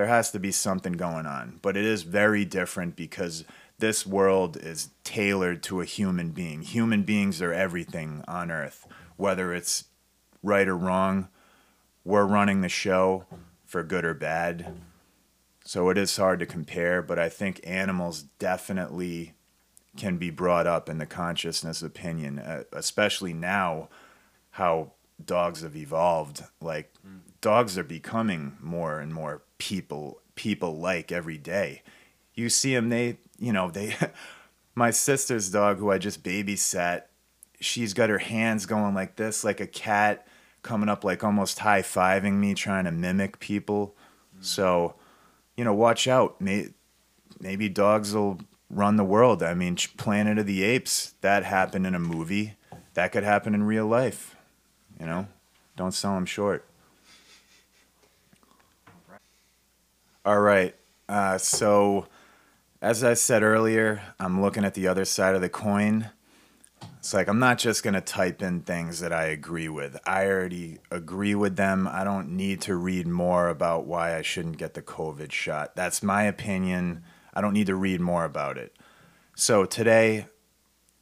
there 0.00 0.06
has 0.06 0.30
to 0.30 0.38
be 0.38 0.52
something 0.52 0.94
going 0.94 1.26
on. 1.26 1.58
But 1.60 1.76
it 1.76 1.84
is 1.84 2.02
very 2.02 2.44
different 2.46 2.96
because 2.96 3.44
this 3.78 4.06
world 4.06 4.56
is 4.56 4.88
tailored 5.04 5.62
to 5.64 5.82
a 5.82 5.84
human 5.84 6.30
being. 6.30 6.62
Human 6.62 7.02
beings 7.02 7.42
are 7.42 7.52
everything 7.52 8.24
on 8.26 8.50
earth, 8.50 8.86
whether 9.16 9.52
it's 9.52 9.84
right 10.42 10.66
or 10.66 10.76
wrong. 10.76 11.28
We're 12.04 12.24
running 12.24 12.60
the 12.60 12.68
show 12.70 13.26
for 13.66 13.82
good 13.82 14.06
or 14.06 14.14
bad. 14.14 14.74
So 15.64 15.90
it 15.90 15.98
is 15.98 16.16
hard 16.16 16.40
to 16.40 16.46
compare, 16.46 17.02
but 17.02 17.18
I 17.18 17.28
think 17.28 17.60
animals 17.64 18.22
definitely 18.38 19.34
can 19.96 20.16
be 20.16 20.30
brought 20.30 20.66
up 20.66 20.88
in 20.88 20.98
the 20.98 21.06
consciousness 21.06 21.82
opinion, 21.82 22.38
uh, 22.38 22.64
especially 22.72 23.32
now 23.32 23.88
how 24.52 24.92
dogs 25.24 25.62
have 25.62 25.76
evolved. 25.76 26.44
Like 26.60 26.92
mm. 27.06 27.20
dogs 27.40 27.76
are 27.76 27.84
becoming 27.84 28.56
more 28.60 29.00
and 29.00 29.12
more 29.12 29.42
people 29.58 30.20
people 30.34 30.78
like 30.78 31.12
every 31.12 31.38
day. 31.38 31.82
You 32.34 32.48
see 32.48 32.74
them, 32.74 32.88
they 32.88 33.18
you 33.38 33.52
know 33.52 33.70
they. 33.70 33.96
my 34.74 34.90
sister's 34.90 35.50
dog, 35.50 35.78
who 35.78 35.90
I 35.90 35.98
just 35.98 36.22
babysat, 36.22 37.02
she's 37.60 37.92
got 37.92 38.08
her 38.08 38.18
hands 38.18 38.66
going 38.66 38.94
like 38.94 39.16
this, 39.16 39.44
like 39.44 39.60
a 39.60 39.66
cat, 39.66 40.26
coming 40.62 40.88
up 40.88 41.04
like 41.04 41.24
almost 41.24 41.58
high 41.58 41.82
fiving 41.82 42.34
me, 42.34 42.54
trying 42.54 42.84
to 42.84 42.92
mimic 42.92 43.40
people. 43.40 43.94
Mm. 44.38 44.44
So, 44.44 44.94
you 45.56 45.64
know, 45.64 45.74
watch 45.74 46.08
out. 46.08 46.40
Maybe, 46.40 46.72
maybe 47.40 47.68
dogs 47.68 48.14
will 48.14 48.40
run 48.70 48.96
the 48.96 49.04
world. 49.04 49.42
I 49.42 49.54
mean, 49.54 49.76
Planet 49.96 50.38
of 50.38 50.46
the 50.46 50.62
Apes, 50.62 51.14
that 51.20 51.44
happened 51.44 51.86
in 51.86 51.94
a 51.94 52.00
movie. 52.00 52.54
That 52.94 53.12
could 53.12 53.24
happen 53.24 53.54
in 53.54 53.64
real 53.64 53.86
life. 53.86 54.36
You 54.98 55.06
know, 55.06 55.26
don't 55.76 55.92
sell 55.92 56.14
them 56.14 56.26
short. 56.26 56.66
All 60.24 60.40
right. 60.40 60.74
Uh, 61.08 61.38
so, 61.38 62.06
as 62.80 63.02
I 63.02 63.14
said 63.14 63.42
earlier, 63.42 64.02
I'm 64.20 64.40
looking 64.40 64.64
at 64.64 64.74
the 64.74 64.86
other 64.86 65.04
side 65.04 65.34
of 65.34 65.40
the 65.40 65.48
coin. 65.48 66.10
It's 66.98 67.14
like 67.14 67.28
I'm 67.28 67.38
not 67.38 67.58
just 67.58 67.82
going 67.82 67.94
to 67.94 68.02
type 68.02 68.42
in 68.42 68.60
things 68.60 69.00
that 69.00 69.12
I 69.12 69.24
agree 69.24 69.68
with. 69.70 69.98
I 70.06 70.26
already 70.26 70.78
agree 70.90 71.34
with 71.34 71.56
them. 71.56 71.88
I 71.90 72.04
don't 72.04 72.36
need 72.36 72.60
to 72.62 72.76
read 72.76 73.06
more 73.06 73.48
about 73.48 73.86
why 73.86 74.16
I 74.16 74.22
shouldn't 74.22 74.58
get 74.58 74.74
the 74.74 74.82
COVID 74.82 75.32
shot. 75.32 75.74
That's 75.74 76.02
my 76.02 76.24
opinion. 76.24 77.02
I 77.32 77.40
don't 77.40 77.52
need 77.52 77.66
to 77.66 77.74
read 77.74 78.00
more 78.00 78.24
about 78.24 78.58
it. 78.58 78.76
So, 79.36 79.64
today, 79.64 80.26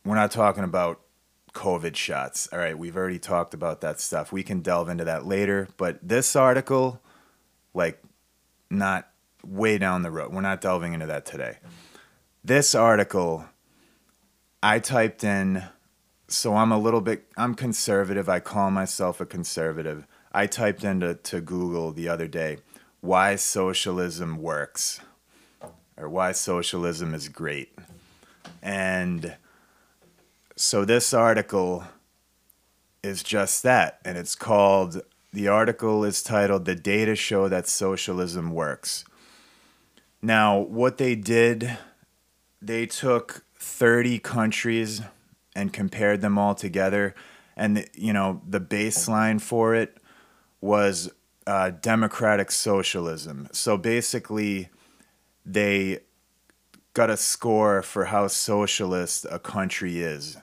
we're 0.05 0.15
not 0.15 0.31
talking 0.31 0.65
about 0.65 1.01
COVID 1.55 1.97
shots. 1.97 2.49
All 2.53 2.59
right, 2.59 2.79
we've 2.79 2.97
already 2.97 3.19
talked 3.19 3.55
about 3.55 3.81
that 3.81 4.01
stuff. 4.01 4.31
We 4.31 4.43
can 4.43 4.61
delve 4.61 4.89
into 4.89 5.05
that 5.05 5.27
later. 5.27 5.69
But 5.77 5.99
this 6.07 6.37
article, 6.37 7.03
like, 7.75 8.03
not 8.71 9.09
way 9.45 9.79
down 9.79 10.03
the 10.03 10.11
road. 10.11 10.33
We're 10.33 10.41
not 10.41 10.61
delving 10.61 10.93
into 10.93 11.07
that 11.07 11.27
today. 11.27 11.59
This 12.45 12.75
article, 12.75 13.47
I 14.63 14.79
typed 14.79 15.25
in, 15.25 15.65
so 16.29 16.55
I'm 16.55 16.73
a 16.73 16.79
little 16.79 17.01
bit, 17.01 17.27
I'm 17.37 17.55
conservative. 17.55 18.29
I 18.29 18.41
call 18.41 18.71
myself 18.71 19.21
a 19.21 19.27
conservative. 19.27 20.07
I 20.33 20.47
typed 20.47 20.85
into 20.85 21.15
to 21.15 21.41
Google 21.41 21.93
the 21.93 22.09
other 22.09 22.29
day, 22.29 22.59
why 23.01 23.37
socialism 23.37 24.39
works 24.39 25.01
or 25.99 26.09
why 26.09 26.33
socialism 26.33 27.15
is 27.15 27.29
great. 27.29 27.77
And 28.63 29.37
so 30.57 30.85
this 30.85 31.13
article 31.13 31.85
is 33.03 33.23
just 33.23 33.63
that. 33.63 33.99
And 34.05 34.17
it's 34.17 34.35
called, 34.35 35.03
the 35.33 35.49
article 35.49 36.05
is 36.05 36.23
titled, 36.23 36.65
The 36.65 36.75
Data 36.75 37.15
Show 37.15 37.49
That 37.49 37.69
Socialism 37.69 38.53
Works. 38.53 39.05
Now, 40.23 40.59
what 40.59 40.99
they 40.99 41.15
did, 41.15 41.77
they 42.61 42.87
took 42.87 43.45
30 43.57 44.19
countries 44.19 45.03
and 45.55 45.73
compared 45.73 46.21
them 46.21 46.39
all 46.39 46.55
together. 46.55 47.15
And, 47.57 47.89
you 47.95 48.13
know, 48.13 48.43
the 48.47 48.61
baseline 48.61 49.41
for 49.41 49.75
it 49.75 49.99
was 50.61 51.11
uh, 51.47 51.71
democratic 51.71 52.51
socialism. 52.51 53.49
So 53.53 53.77
basically, 53.77 54.69
they 55.49 56.01
got 56.93 57.11
a 57.11 57.17
score 57.17 57.83
for 57.83 58.07
how 58.07 58.27
socialist 58.27 59.27
a 59.31 59.39
country 59.39 60.01
is. 60.01 60.37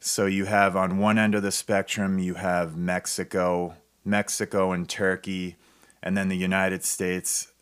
So 0.00 0.26
you 0.26 0.46
have 0.46 0.76
on 0.76 0.98
one 0.98 1.18
end 1.18 1.34
of 1.34 1.42
the 1.42 1.52
spectrum, 1.52 2.18
you 2.18 2.34
have 2.34 2.76
Mexico, 2.76 3.74
Mexico 4.04 4.72
and 4.72 4.88
Turkey, 4.88 5.56
and 6.02 6.16
then 6.16 6.28
the 6.28 6.36
United 6.36 6.84
States 6.84 7.52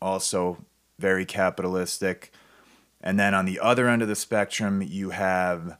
also 0.00 0.64
very 0.98 1.24
capitalistic. 1.24 2.32
And 3.00 3.18
then 3.18 3.34
on 3.34 3.46
the 3.46 3.58
other 3.60 3.88
end 3.88 4.02
of 4.02 4.08
the 4.08 4.16
spectrum, 4.16 4.82
you 4.82 5.10
have 5.10 5.76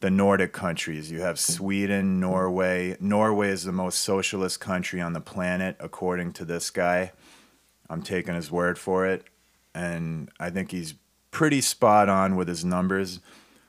the 0.00 0.10
Nordic 0.10 0.52
countries. 0.52 1.10
You 1.10 1.20
have 1.20 1.38
Sweden, 1.38 2.20
Norway. 2.20 2.96
Norway 3.00 3.48
is 3.48 3.64
the 3.64 3.72
most 3.72 3.98
socialist 3.98 4.60
country 4.60 5.00
on 5.00 5.12
the 5.12 5.20
planet, 5.20 5.76
according 5.80 6.32
to 6.34 6.44
this 6.44 6.70
guy. 6.70 7.12
I'm 7.90 8.02
taking 8.02 8.34
his 8.34 8.50
word 8.50 8.78
for 8.78 9.06
it. 9.06 9.24
And 9.74 10.30
I 10.38 10.50
think 10.50 10.70
he's 10.70 10.94
pretty 11.30 11.60
spot 11.60 12.08
on 12.08 12.36
with 12.36 12.48
his 12.48 12.64
numbers. 12.64 13.20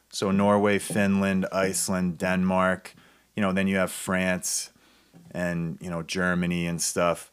So 0.09 0.31
Norway, 0.31 0.79
Finland, 0.79 1.45
Iceland, 1.51 2.17
Denmark, 2.17 2.93
you 3.35 3.41
know, 3.41 3.53
then 3.53 3.67
you 3.67 3.77
have 3.77 3.91
France 3.91 4.71
and, 5.31 5.77
you 5.79 5.89
know, 5.89 6.03
Germany 6.03 6.67
and 6.67 6.81
stuff. 6.81 7.31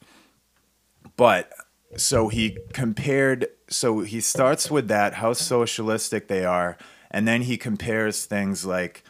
But 1.16 1.52
so 1.96 2.28
he 2.28 2.58
compared 2.72 3.46
so 3.68 4.00
he 4.00 4.20
starts 4.20 4.70
with 4.70 4.88
that 4.88 5.14
how 5.14 5.32
socialistic 5.32 6.28
they 6.28 6.44
are 6.44 6.76
and 7.10 7.26
then 7.26 7.42
he 7.42 7.56
compares 7.56 8.26
things 8.26 8.64
like 8.66 9.02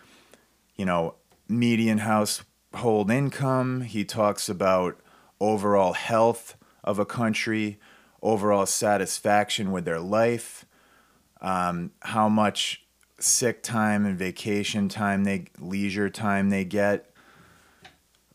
you 0.77 0.85
know 0.85 1.15
median 1.49 1.99
household 1.99 3.11
income 3.11 3.81
he 3.81 4.05
talks 4.05 4.49
about 4.49 5.01
overall 5.41 5.93
health 5.93 6.57
of 6.85 6.99
a 6.99 7.05
country 7.05 7.79
overall 8.23 8.67
satisfaction 8.67 9.71
with 9.73 9.85
their 9.85 10.01
life 10.01 10.65
um, 11.41 11.93
how 12.01 12.29
much 12.29 12.85
sick 13.19 13.63
time 13.63 14.07
and 14.07 14.19
vacation 14.19 14.89
time 14.89 15.25
they 15.25 15.47
leisure 15.59 16.11
time 16.11 16.51
they 16.51 16.65
get 16.65 17.11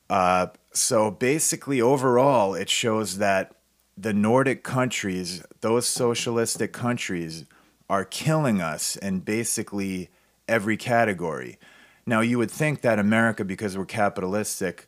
uh, 0.09 0.47
so 0.73 1.11
basically 1.11 1.81
overall 1.81 2.53
it 2.53 2.69
shows 2.69 3.17
that 3.17 3.55
the 3.97 4.13
Nordic 4.13 4.63
countries, 4.63 5.43
those 5.61 5.87
socialistic 5.87 6.73
countries, 6.73 7.45
are 7.89 8.05
killing 8.05 8.61
us 8.61 8.95
in 8.95 9.19
basically 9.19 10.09
every 10.47 10.77
category. 10.77 11.59
Now, 12.05 12.21
you 12.21 12.37
would 12.37 12.51
think 12.51 12.81
that 12.81 12.99
America, 12.99 13.45
because 13.45 13.77
we're 13.77 13.85
capitalistic, 13.85 14.87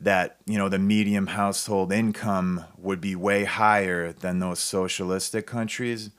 that 0.00 0.36
you 0.46 0.56
know 0.56 0.68
the 0.68 0.78
medium 0.78 1.28
household 1.28 1.92
income 1.92 2.64
would 2.78 3.00
be 3.00 3.14
way 3.14 3.44
higher 3.44 4.12
than 4.12 4.38
those 4.38 4.60
socialistic 4.60 5.46
countries, 5.46 6.10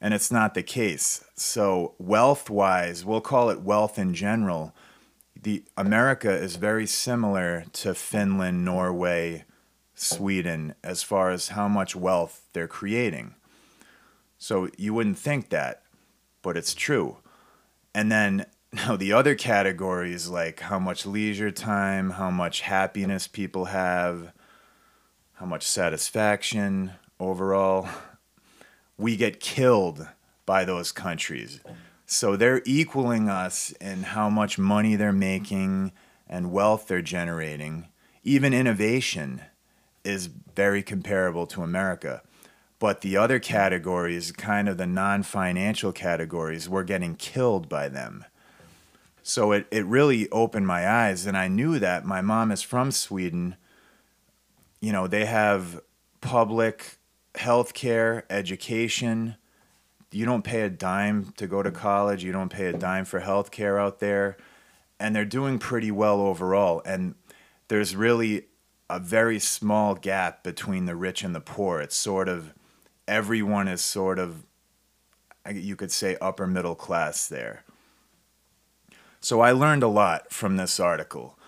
and 0.00 0.14
it's 0.14 0.30
not 0.30 0.54
the 0.54 0.62
case. 0.62 1.24
So, 1.36 1.94
wealth-wise, 1.98 3.04
we'll 3.04 3.20
call 3.20 3.50
it 3.50 3.60
wealth 3.60 3.98
in 3.98 4.14
general. 4.14 4.74
The 5.40 5.64
America 5.76 6.32
is 6.32 6.56
very 6.56 6.86
similar 6.86 7.64
to 7.74 7.94
Finland, 7.94 8.64
Norway, 8.64 9.44
Sweden 9.94 10.74
as 10.82 11.02
far 11.02 11.30
as 11.30 11.48
how 11.48 11.68
much 11.68 11.94
wealth 11.94 12.42
they're 12.52 12.68
creating. 12.68 13.34
So 14.38 14.68
you 14.78 14.94
wouldn't 14.94 15.18
think 15.18 15.50
that, 15.50 15.82
but 16.42 16.56
it's 16.56 16.74
true. 16.74 17.18
And 17.94 18.10
then 18.10 18.46
now 18.72 18.96
the 18.96 19.12
other 19.12 19.34
categories 19.34 20.28
like 20.28 20.60
how 20.60 20.78
much 20.78 21.06
leisure 21.06 21.50
time, 21.50 22.10
how 22.10 22.30
much 22.30 22.60
happiness 22.62 23.26
people 23.26 23.66
have, 23.66 24.32
how 25.34 25.46
much 25.46 25.66
satisfaction 25.66 26.92
overall, 27.18 27.88
we 28.96 29.16
get 29.16 29.40
killed 29.40 30.08
by 30.44 30.64
those 30.64 30.92
countries. 30.92 31.60
So 32.06 32.36
they're 32.36 32.62
equaling 32.64 33.28
us 33.28 33.72
in 33.80 34.02
how 34.02 34.30
much 34.30 34.58
money 34.58 34.96
they're 34.96 35.12
making 35.12 35.92
and 36.26 36.52
wealth 36.52 36.88
they're 36.88 37.02
generating, 37.02 37.88
even 38.24 38.52
innovation 38.52 39.42
is 40.04 40.26
very 40.26 40.82
comparable 40.82 41.46
to 41.46 41.62
America. 41.62 42.22
But 42.78 43.00
the 43.00 43.16
other 43.16 43.38
categories, 43.38 44.32
kind 44.32 44.68
of 44.68 44.78
the 44.78 44.86
non 44.86 45.22
financial 45.22 45.92
categories, 45.92 46.68
we're 46.68 46.84
getting 46.84 47.16
killed 47.16 47.68
by 47.68 47.88
them. 47.88 48.24
So 49.28 49.52
it, 49.52 49.66
it 49.70 49.84
really 49.84 50.26
opened 50.30 50.66
my 50.66 50.88
eyes. 50.88 51.26
And 51.26 51.36
I 51.36 51.48
knew 51.48 51.78
that 51.78 52.06
my 52.06 52.22
mom 52.22 52.50
is 52.50 52.62
from 52.62 52.90
Sweden. 52.90 53.56
You 54.80 54.90
know, 54.90 55.06
they 55.06 55.26
have 55.26 55.82
public 56.22 56.96
health 57.34 57.74
care, 57.74 58.24
education. 58.30 59.36
You 60.10 60.24
don't 60.24 60.44
pay 60.44 60.62
a 60.62 60.70
dime 60.70 61.34
to 61.36 61.46
go 61.46 61.62
to 61.62 61.70
college, 61.70 62.24
you 62.24 62.32
don't 62.32 62.48
pay 62.48 62.66
a 62.68 62.72
dime 62.72 63.04
for 63.04 63.20
health 63.20 63.50
care 63.50 63.78
out 63.78 63.98
there. 63.98 64.38
And 64.98 65.14
they're 65.14 65.26
doing 65.26 65.58
pretty 65.58 65.90
well 65.90 66.22
overall. 66.22 66.80
And 66.86 67.14
there's 67.68 67.94
really 67.94 68.46
a 68.88 68.98
very 68.98 69.38
small 69.38 69.94
gap 69.94 70.42
between 70.42 70.86
the 70.86 70.96
rich 70.96 71.22
and 71.22 71.34
the 71.34 71.40
poor. 71.40 71.80
It's 71.80 71.96
sort 71.96 72.30
of 72.30 72.54
everyone 73.06 73.68
is 73.68 73.82
sort 73.82 74.18
of 74.18 74.46
you 75.52 75.76
could 75.76 75.92
say 75.92 76.16
upper 76.18 76.46
middle 76.46 76.74
class 76.74 77.28
there. 77.28 77.64
So 79.20 79.40
I 79.40 79.52
learned 79.52 79.82
a 79.82 79.88
lot 79.88 80.32
from 80.32 80.56
this 80.56 80.78
article. 80.78 81.38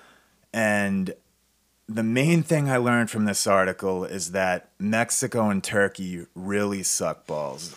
And 0.53 1.15
the 1.89 2.03
main 2.03 2.43
thing 2.43 2.69
I 2.69 2.77
learned 2.77 3.11
from 3.11 3.25
this 3.25 3.47
article 3.47 4.05
is 4.05 4.33
that 4.33 4.71
Mexico 4.79 5.51
and 5.51 5.63
Turkey 5.63 6.27
really 6.35 6.83
suck 6.83 7.27
balls. 7.27 7.75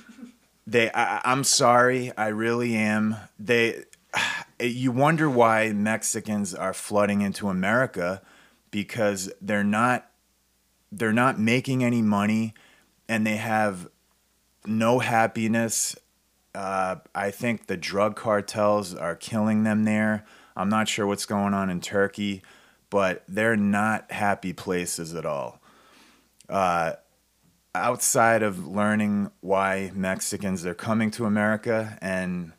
they 0.66 0.90
I, 0.92 1.20
I'm 1.24 1.44
sorry, 1.44 2.12
I 2.16 2.28
really 2.28 2.74
am. 2.74 3.16
They 3.38 3.84
you 4.60 4.92
wonder 4.92 5.28
why 5.30 5.72
Mexicans 5.72 6.54
are 6.54 6.74
flooding 6.74 7.20
into 7.22 7.48
America 7.48 8.22
because 8.70 9.32
they're 9.40 9.64
not 9.64 10.10
they're 10.90 11.12
not 11.12 11.38
making 11.38 11.84
any 11.84 12.02
money 12.02 12.54
and 13.08 13.26
they 13.26 13.36
have 13.36 13.88
no 14.66 14.98
happiness. 14.98 15.96
Uh, 16.54 16.96
I 17.14 17.30
think 17.30 17.66
the 17.66 17.76
drug 17.76 18.16
cartels 18.16 18.94
are 18.94 19.14
killing 19.14 19.64
them 19.64 19.84
there. 19.84 20.24
I'm 20.56 20.68
not 20.68 20.88
sure 20.88 21.06
what's 21.06 21.26
going 21.26 21.54
on 21.54 21.70
in 21.70 21.80
Turkey, 21.80 22.42
but 22.90 23.22
they're 23.28 23.56
not 23.56 24.10
happy 24.10 24.52
places 24.52 25.14
at 25.14 25.24
all. 25.24 25.60
Uh, 26.48 26.94
outside 27.74 28.42
of 28.42 28.66
learning 28.66 29.30
why 29.40 29.92
Mexicans 29.94 30.66
are 30.66 30.74
coming 30.74 31.10
to 31.12 31.26
America, 31.26 31.98
and 32.00 32.52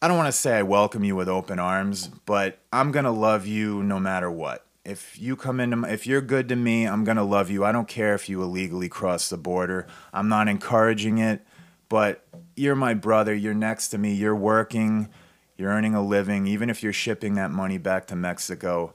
I 0.00 0.08
don't 0.08 0.18
want 0.18 0.32
to 0.32 0.38
say 0.38 0.58
I 0.58 0.62
welcome 0.62 1.02
you 1.02 1.16
with 1.16 1.28
open 1.28 1.58
arms, 1.58 2.08
but 2.26 2.58
I'm 2.72 2.92
to 2.92 3.10
love 3.10 3.46
you 3.46 3.82
no 3.82 3.98
matter 3.98 4.30
what 4.30 4.66
if 4.84 5.18
you 5.18 5.36
come 5.36 5.60
into 5.60 5.76
my, 5.76 5.90
if 5.90 6.06
you're 6.06 6.20
good 6.20 6.48
to 6.48 6.56
me, 6.56 6.86
I'm 6.86 7.04
gonna 7.04 7.24
love 7.24 7.50
you. 7.50 7.64
I 7.64 7.72
don't 7.72 7.88
care 7.88 8.14
if 8.14 8.28
you 8.28 8.42
illegally 8.42 8.88
cross 8.88 9.28
the 9.28 9.36
border. 9.36 9.86
I'm 10.12 10.28
not 10.28 10.48
encouraging 10.48 11.18
it, 11.18 11.46
but 11.92 12.24
you're 12.56 12.74
my 12.74 12.94
brother. 12.94 13.34
You're 13.34 13.52
next 13.52 13.88
to 13.88 13.98
me. 13.98 14.14
You're 14.14 14.34
working. 14.34 15.10
You're 15.58 15.68
earning 15.68 15.94
a 15.94 16.02
living. 16.02 16.46
Even 16.46 16.70
if 16.70 16.82
you're 16.82 16.90
shipping 16.90 17.34
that 17.34 17.50
money 17.50 17.76
back 17.76 18.06
to 18.06 18.16
Mexico, 18.16 18.94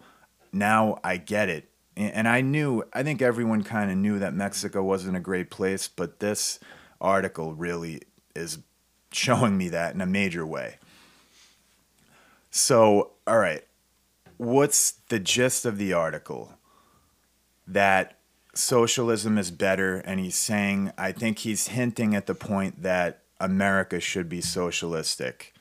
now 0.51 0.97
I 1.03 1.17
get 1.17 1.47
it. 1.47 1.69
And 1.95 2.27
I 2.27 2.41
knew. 2.41 2.83
I 2.93 3.03
think 3.03 3.21
everyone 3.21 3.63
kind 3.63 3.91
of 3.91 3.97
knew 3.97 4.17
that 4.17 4.33
Mexico 4.33 4.81
wasn't 4.81 5.15
a 5.15 5.19
great 5.19 5.51
place, 5.51 5.87
but 5.87 6.21
this 6.21 6.59
article 6.99 7.53
really 7.53 8.01
is 8.35 8.57
showing 9.11 9.59
me 9.59 9.69
that 9.69 9.93
in 9.93 10.01
a 10.01 10.07
major 10.07 10.43
way. 10.43 10.79
So, 12.49 13.11
all 13.27 13.37
right 13.37 13.63
what's 14.37 14.91
the 15.09 15.19
gist 15.19 15.65
of 15.65 15.77
the 15.77 15.93
article? 15.93 16.53
That 17.67 18.16
socialism 18.57 19.37
is 19.37 19.51
better, 19.51 19.97
and 19.97 20.19
he's 20.19 20.35
saying, 20.35 20.91
I 20.97 21.11
think 21.11 21.39
he's 21.39 21.69
hinting 21.69 22.15
at 22.15 22.25
the 22.25 22.35
point 22.35 22.83
that 22.83 23.23
America 23.39 23.99
should 23.99 24.29
be 24.29 24.41
socialistic. 24.41 25.53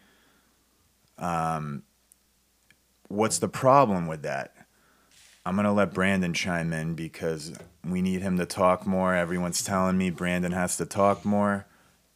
Um, 1.18 1.82
what's 3.08 3.38
the 3.38 3.48
problem 3.48 4.06
with 4.06 4.22
that? 4.22 4.54
I'm 5.44 5.54
going 5.54 5.64
to 5.64 5.72
let 5.72 5.94
Brandon 5.94 6.34
chime 6.34 6.72
in 6.72 6.94
because 6.94 7.52
we 7.84 8.02
need 8.02 8.20
him 8.20 8.36
to 8.38 8.46
talk 8.46 8.86
more. 8.86 9.14
Everyone's 9.14 9.62
telling 9.62 9.96
me 9.96 10.10
Brandon 10.10 10.52
has 10.52 10.76
to 10.78 10.86
talk 10.86 11.24
more, 11.24 11.66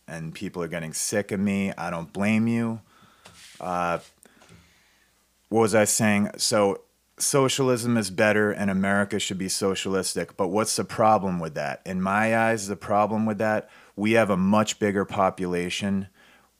and 0.08 0.34
people 0.34 0.62
are 0.62 0.68
getting 0.68 0.92
sick 0.92 1.30
of 1.30 1.38
me. 1.38 1.72
I 1.78 1.90
don't 1.90 2.12
blame 2.12 2.48
you. 2.48 2.80
Uh, 3.60 3.98
what 5.48 5.60
was 5.60 5.74
I 5.74 5.84
saying? 5.84 6.30
So 6.38 6.80
socialism 7.22 7.96
is 7.96 8.10
better 8.10 8.50
and 8.50 8.70
America 8.70 9.18
should 9.18 9.38
be 9.38 9.48
socialistic. 9.48 10.36
But 10.36 10.48
what's 10.48 10.76
the 10.76 10.84
problem 10.84 11.38
with 11.38 11.54
that? 11.54 11.82
In 11.84 12.00
my 12.00 12.36
eyes, 12.36 12.66
the 12.66 12.76
problem 12.76 13.26
with 13.26 13.38
that, 13.38 13.68
we 13.96 14.12
have 14.12 14.30
a 14.30 14.36
much 14.36 14.78
bigger 14.78 15.04
population. 15.04 16.08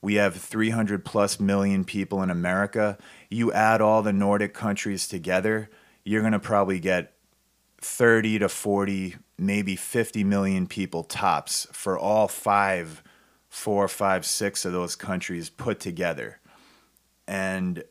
We 0.03 0.14
have 0.14 0.37
300 0.37 1.05
plus 1.05 1.40
million 1.40 1.85
people 1.85 2.23
in 2.23 2.31
America. 2.31 2.99
You 3.29 3.53
add 3.53 3.81
all 3.81 4.03
the 4.03 4.12
Nordic 4.12 4.55
countries 4.55 5.07
together, 5.09 5.70
you're 6.05 6.23
going 6.23 6.33
to 6.33 6.38
probably 6.38 6.81
get 6.81 7.12
30 7.81 8.40
to 8.40 8.49
40, 8.49 9.16
maybe 9.38 9.77
50 9.77 10.25
million 10.25 10.66
people 10.66 11.05
tops 11.05 11.66
for 11.73 11.99
all 11.99 12.29
five, 12.29 13.03
four, 13.49 13.88
five, 13.88 14.25
six 14.27 14.64
of 14.64 14.73
those 14.73 14.96
countries 14.96 15.51
put 15.51 15.81
together. 15.81 16.40
And 17.27 17.85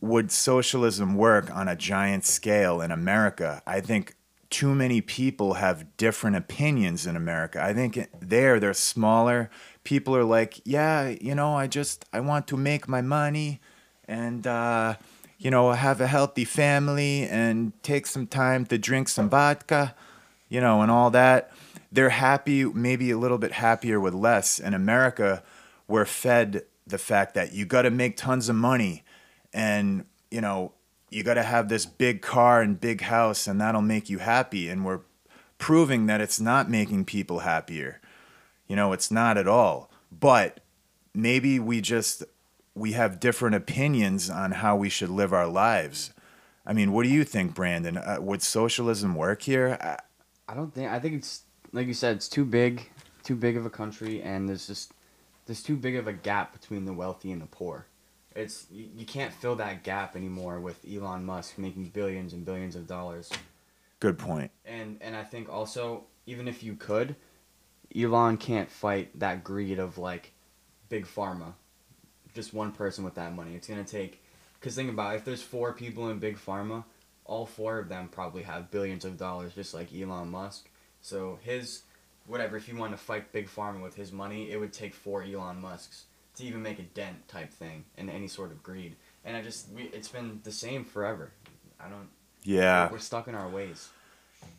would 0.00 0.30
socialism 0.30 1.14
work 1.16 1.50
on 1.50 1.68
a 1.68 1.76
giant 1.76 2.24
scale 2.24 2.80
in 2.80 2.90
America? 2.90 3.62
I 3.66 3.80
think 3.80 4.16
too 4.50 4.74
many 4.74 5.00
people 5.00 5.54
have 5.54 5.96
different 5.96 6.36
opinions 6.36 7.06
in 7.06 7.16
America. 7.16 7.62
I 7.62 7.72
think 7.74 8.08
there 8.20 8.60
they're 8.60 8.74
smaller. 8.74 9.50
People 9.84 10.16
are 10.16 10.24
like, 10.24 10.60
yeah, 10.64 11.08
you 11.20 11.34
know, 11.34 11.54
I 11.54 11.66
just 11.66 12.04
I 12.12 12.20
want 12.20 12.46
to 12.48 12.56
make 12.56 12.88
my 12.88 13.00
money 13.00 13.60
and 14.06 14.46
uh, 14.46 14.94
you 15.38 15.50
know 15.50 15.72
have 15.72 16.00
a 16.00 16.06
healthy 16.06 16.44
family 16.44 17.24
and 17.24 17.72
take 17.82 18.06
some 18.06 18.26
time 18.26 18.66
to 18.66 18.78
drink 18.78 19.08
some 19.08 19.28
vodka, 19.28 19.94
you 20.48 20.60
know, 20.60 20.82
and 20.82 20.90
all 20.90 21.10
that. 21.10 21.52
they're 21.90 22.10
happy, 22.10 22.64
maybe 22.64 23.10
a 23.10 23.18
little 23.18 23.38
bit 23.38 23.52
happier 23.52 23.98
with 24.00 24.14
less. 24.14 24.58
In 24.58 24.74
America, 24.74 25.42
we're 25.88 26.04
fed 26.04 26.62
the 26.86 26.98
fact 26.98 27.34
that 27.34 27.52
you 27.52 27.64
got 27.64 27.82
to 27.82 27.90
make 27.90 28.16
tons 28.16 28.48
of 28.48 28.56
money 28.56 29.02
and, 29.52 30.04
you 30.30 30.40
know, 30.40 30.72
you 31.10 31.22
got 31.22 31.34
to 31.34 31.42
have 31.42 31.68
this 31.68 31.86
big 31.86 32.22
car 32.22 32.60
and 32.60 32.80
big 32.80 33.02
house 33.02 33.46
and 33.46 33.60
that'll 33.60 33.82
make 33.82 34.10
you 34.10 34.18
happy. 34.18 34.68
And 34.68 34.84
we're 34.84 35.00
proving 35.58 36.06
that 36.06 36.20
it's 36.20 36.40
not 36.40 36.70
making 36.70 37.04
people 37.04 37.40
happier. 37.40 38.00
You 38.66 38.76
know, 38.76 38.92
it's 38.92 39.10
not 39.10 39.38
at 39.38 39.48
all. 39.48 39.90
But 40.10 40.60
maybe 41.14 41.58
we 41.58 41.80
just 41.80 42.24
we 42.74 42.92
have 42.92 43.18
different 43.18 43.56
opinions 43.56 44.28
on 44.28 44.52
how 44.52 44.76
we 44.76 44.88
should 44.88 45.08
live 45.08 45.32
our 45.32 45.46
lives. 45.46 46.12
I 46.66 46.72
mean, 46.72 46.92
what 46.92 47.04
do 47.04 47.08
you 47.08 47.24
think, 47.24 47.54
Brandon? 47.54 47.96
Uh, 47.96 48.18
would 48.20 48.42
socialism 48.42 49.14
work 49.14 49.42
here? 49.42 49.78
I, 49.80 49.98
I 50.52 50.54
don't 50.54 50.74
think. 50.74 50.90
I 50.90 50.98
think 50.98 51.14
it's 51.14 51.42
like 51.72 51.86
you 51.86 51.94
said. 51.94 52.16
It's 52.16 52.28
too 52.28 52.44
big, 52.44 52.90
too 53.22 53.36
big 53.36 53.56
of 53.56 53.64
a 53.64 53.70
country, 53.70 54.22
and 54.22 54.48
there's 54.48 54.66
just 54.66 54.92
there's 55.46 55.62
too 55.62 55.76
big 55.76 55.96
of 55.96 56.06
a 56.06 56.12
gap 56.12 56.52
between 56.52 56.84
the 56.84 56.92
wealthy 56.92 57.32
and 57.32 57.40
the 57.40 57.46
poor. 57.46 57.86
It's 58.36 58.66
you, 58.70 58.88
you 58.96 59.06
can't 59.06 59.32
fill 59.32 59.56
that 59.56 59.82
gap 59.82 60.14
anymore 60.14 60.60
with 60.60 60.84
Elon 60.88 61.24
Musk 61.24 61.58
making 61.58 61.86
billions 61.86 62.32
and 62.32 62.44
billions 62.44 62.76
of 62.76 62.86
dollars. 62.86 63.30
Good 63.98 64.18
point. 64.18 64.50
And 64.64 64.98
and 65.00 65.16
I 65.16 65.24
think 65.24 65.48
also 65.48 66.04
even 66.26 66.46
if 66.46 66.62
you 66.62 66.74
could, 66.74 67.16
Elon 67.94 68.36
can't 68.36 68.70
fight 68.70 69.18
that 69.18 69.42
greed 69.42 69.78
of 69.78 69.98
like 69.98 70.32
big 70.88 71.06
pharma. 71.06 71.54
Just 72.34 72.52
one 72.52 72.72
person 72.72 73.04
with 73.04 73.14
that 73.14 73.34
money. 73.34 73.54
It's 73.54 73.68
gonna 73.68 73.84
take. 73.84 74.22
Cause 74.60 74.74
think 74.74 74.90
about 74.90 75.14
it, 75.14 75.18
if 75.18 75.24
there's 75.24 75.42
four 75.42 75.72
people 75.72 76.08
in 76.08 76.18
big 76.18 76.38
pharma, 76.38 76.84
all 77.24 77.46
four 77.46 77.78
of 77.78 77.88
them 77.88 78.08
probably 78.08 78.42
have 78.42 78.70
billions 78.70 79.04
of 79.04 79.16
dollars, 79.16 79.54
just 79.54 79.74
like 79.74 79.94
Elon 79.94 80.30
Musk. 80.30 80.68
So 81.02 81.38
his 81.42 81.82
whatever, 82.26 82.56
if 82.56 82.68
you 82.68 82.76
want 82.76 82.92
to 82.92 82.98
fight 82.98 83.32
big 83.32 83.48
pharma 83.48 83.82
with 83.82 83.94
his 83.94 84.12
money, 84.12 84.50
it 84.50 84.58
would 84.58 84.72
take 84.72 84.92
four 84.92 85.22
Elon 85.22 85.60
Musks 85.60 86.04
to 86.36 86.44
even 86.44 86.62
make 86.62 86.78
a 86.78 86.82
dent 86.82 87.28
type 87.28 87.52
thing 87.52 87.84
in 87.96 88.08
any 88.08 88.28
sort 88.28 88.50
of 88.50 88.62
greed. 88.62 88.96
And 89.24 89.36
I 89.36 89.42
just 89.42 89.70
we, 89.72 89.84
it's 89.84 90.08
been 90.08 90.40
the 90.44 90.52
same 90.52 90.84
forever. 90.84 91.32
I 91.80 91.88
don't. 91.88 92.08
Yeah. 92.42 92.90
We're 92.90 92.98
stuck 92.98 93.28
in 93.28 93.34
our 93.34 93.48
ways. 93.48 93.88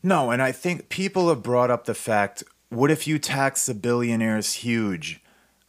No, 0.03 0.31
and 0.31 0.41
I 0.41 0.51
think 0.51 0.89
people 0.89 1.29
have 1.29 1.41
brought 1.41 1.71
up 1.71 1.85
the 1.85 1.93
fact 1.93 2.43
what 2.69 2.91
if 2.91 3.07
you 3.07 3.17
tax 3.17 3.65
the 3.65 3.73
billionaires 3.73 4.55
huge? 4.55 5.21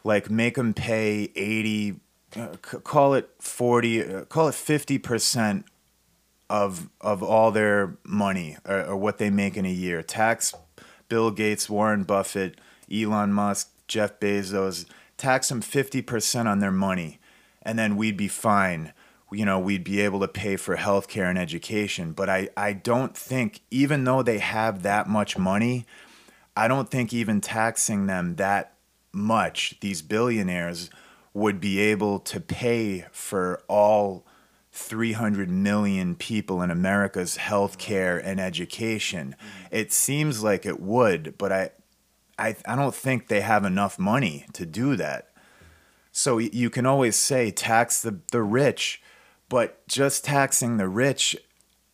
Like 0.05 0.31
make 0.31 0.57
them 0.57 0.75
pay 0.75 1.31
80 1.37 2.01
uh, 2.37 2.53
c- 2.65 2.79
call 2.79 3.15
it 3.15 3.31
40 3.41 4.03
uh, 4.05 4.25
call 4.25 4.49
it 4.49 4.53
50% 4.53 5.65
of 6.51 6.89
of 7.01 7.23
all 7.23 7.51
their 7.51 7.97
money 8.05 8.57
or, 8.67 8.87
or 8.87 8.97
what 8.97 9.19
they 9.19 9.31
make 9.31 9.57
in 9.57 9.65
a 9.65 9.71
year. 9.71 10.03
Tax 10.03 10.55
Bill 11.09 11.31
Gates, 11.31 11.71
Warren 11.71 12.05
Buffett, 12.05 12.61
Elon 12.93 13.33
Musk, 13.33 13.71
Jeff 13.87 14.21
Bezos, 14.21 14.85
tax 15.19 15.51
them 15.51 15.61
50% 15.61 16.47
on 16.47 16.61
their 16.61 16.73
money 16.73 17.21
and 17.63 17.79
then 17.79 17.97
we'd 17.97 18.17
be 18.17 18.29
fine 18.29 18.93
you 19.31 19.45
know, 19.45 19.59
we'd 19.59 19.85
be 19.85 20.01
able 20.01 20.21
to 20.21 20.29
pay 20.29 20.57
for 20.57 20.77
healthcare 20.77 21.29
and 21.29 21.39
education. 21.39 22.13
But 22.13 22.31
I, 22.31 22.49
I 22.57 22.73
don't 22.73 23.17
think, 23.17 23.61
even 23.71 24.05
though 24.05 24.23
they 24.23 24.39
have 24.39 24.83
that 24.83 25.07
much 25.07 25.37
money, 25.37 25.85
I 26.57 26.67
don't 26.69 26.91
think 26.91 27.13
even 27.13 27.41
taxing 27.41 28.07
them 28.07 28.37
that 28.37 28.75
much, 29.13 29.77
these 29.81 30.03
billionaires, 30.03 30.91
would 31.35 31.61
be 31.61 31.79
able 31.79 32.19
to 32.21 32.41
pay 32.41 33.05
for 33.13 33.63
all 33.69 34.25
300 34.73 35.51
million 35.51 36.15
people 36.15 36.63
in 36.63 36.71
America's 36.71 37.37
healthcare 37.37 38.21
and 38.25 38.41
education. 38.41 39.37
Mm-hmm. 39.39 39.77
It 39.77 39.93
seems 39.93 40.43
like 40.43 40.65
it 40.65 40.81
would, 40.81 41.37
but 41.37 41.53
I, 41.53 41.71
I, 42.39 42.57
I 42.67 42.77
don't 42.77 42.95
think 42.95 43.29
they 43.29 43.41
have 43.41 43.65
enough 43.65 43.99
money 43.99 44.47
to 44.53 44.65
do 44.65 44.97
that. 44.97 45.31
So 46.13 46.39
you 46.39 46.71
can 46.71 46.87
always 46.87 47.17
say 47.17 47.51
tax 47.51 48.01
the, 48.03 48.21
the 48.33 48.43
rich 48.43 49.03
but 49.49 49.87
just 49.89 50.25
taxing 50.25 50.77
the 50.77 50.89
rich, 50.89 51.37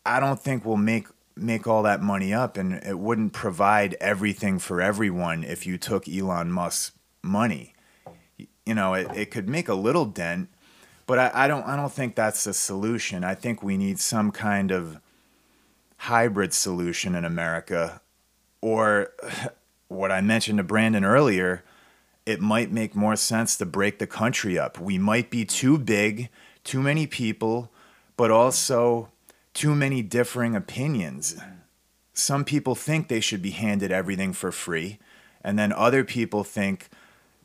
I 0.05 0.21
don't 0.21 0.41
think 0.41 0.65
will 0.65 0.77
make 0.77 1.07
make 1.37 1.67
all 1.67 1.83
that 1.83 2.01
money 2.01 2.33
up, 2.33 2.57
and 2.57 2.75
it 2.85 2.99
wouldn't 2.99 3.33
provide 3.33 3.97
everything 4.01 4.59
for 4.59 4.81
everyone 4.81 5.43
if 5.43 5.67
you 5.67 5.79
took 5.79 6.09
Elon 6.09 6.51
Musk's 6.51 6.93
money. 7.23 7.75
You 8.67 8.75
know, 8.75 8.95
it, 8.95 9.09
it 9.15 9.31
could 9.31 9.49
make 9.49 9.69
a 9.69 9.75
little 9.75 10.05
dent, 10.05 10.49
but 11.07 11.19
I, 11.19 11.31
I 11.35 11.49
don't 11.49 11.65
I 11.67 11.77
don't 11.77 11.93
think 11.93 12.17
that's 12.17 12.45
the 12.45 12.55
solution. 12.55 13.25
I 13.25 13.35
think 13.35 13.63
we 13.63 13.77
need 13.77 13.99
some 13.99 14.33
kind 14.33 14.71
of 14.71 15.01
hybrid 15.99 16.53
solution 16.53 17.15
in 17.15 17.25
America, 17.25 18.01
or 18.61 19.13
what 19.89 20.11
I 20.11 20.21
mentioned 20.21 20.59
to 20.59 20.65
Brandon 20.65 21.05
earlier. 21.05 21.65
It 22.27 22.41
might 22.41 22.73
make 22.73 22.97
more 22.97 23.17
sense 23.17 23.57
to 23.59 23.67
break 23.67 23.99
the 23.99 24.07
country 24.07 24.59
up. 24.59 24.81
We 24.81 24.99
might 24.99 25.31
be 25.31 25.45
too 25.45 25.79
big 25.79 26.31
too 26.65 26.81
many 26.81 27.07
people, 27.07 27.71
but 28.17 28.31
also 28.31 29.11
too 29.53 29.75
many 29.75 30.03
differing 30.03 30.57
opinions. 30.57 31.37
Some 32.15 32.45
people 32.45 32.75
think 32.75 33.09
they 33.09 33.21
should 33.21 33.43
be 33.43 33.51
handed 33.51 33.93
everything 33.93 34.33
for 34.33 34.51
free, 34.51 34.99
and 35.43 35.59
then 35.59 35.73
other 35.73 36.05
people 36.05 36.43
think 36.43 36.89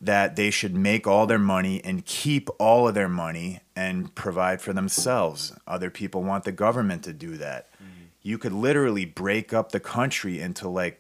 that 0.02 0.38
they 0.38 0.50
should 0.50 0.74
make 0.74 1.06
all 1.06 1.28
their 1.28 1.40
money 1.40 1.84
and 1.84 2.06
keep 2.06 2.50
all 2.58 2.88
of 2.88 2.94
their 2.94 3.10
money 3.10 3.60
and 3.76 4.16
provide 4.16 4.62
for 4.62 4.72
themselves. 4.72 5.54
Other 5.68 5.90
people 5.90 6.24
want 6.24 6.46
the 6.46 6.54
government 6.54 7.04
to 7.04 7.12
do 7.12 7.36
that. 7.38 7.70
Mm-hmm. 7.74 8.06
You 8.22 8.38
could 8.38 8.54
literally 8.54 9.04
break 9.04 9.52
up 9.54 9.72
the 9.72 9.82
country 9.82 10.40
into 10.40 10.70
like 10.70 10.99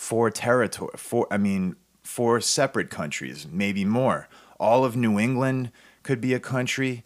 four 0.00 0.30
territory 0.30 0.90
four 0.96 1.26
I 1.30 1.36
mean 1.36 1.76
four 2.02 2.40
separate 2.40 2.88
countries, 2.88 3.46
maybe 3.50 3.84
more. 3.84 4.28
All 4.58 4.82
of 4.82 4.96
New 4.96 5.18
England 5.18 5.70
could 6.02 6.22
be 6.22 6.32
a 6.32 6.40
country 6.40 7.04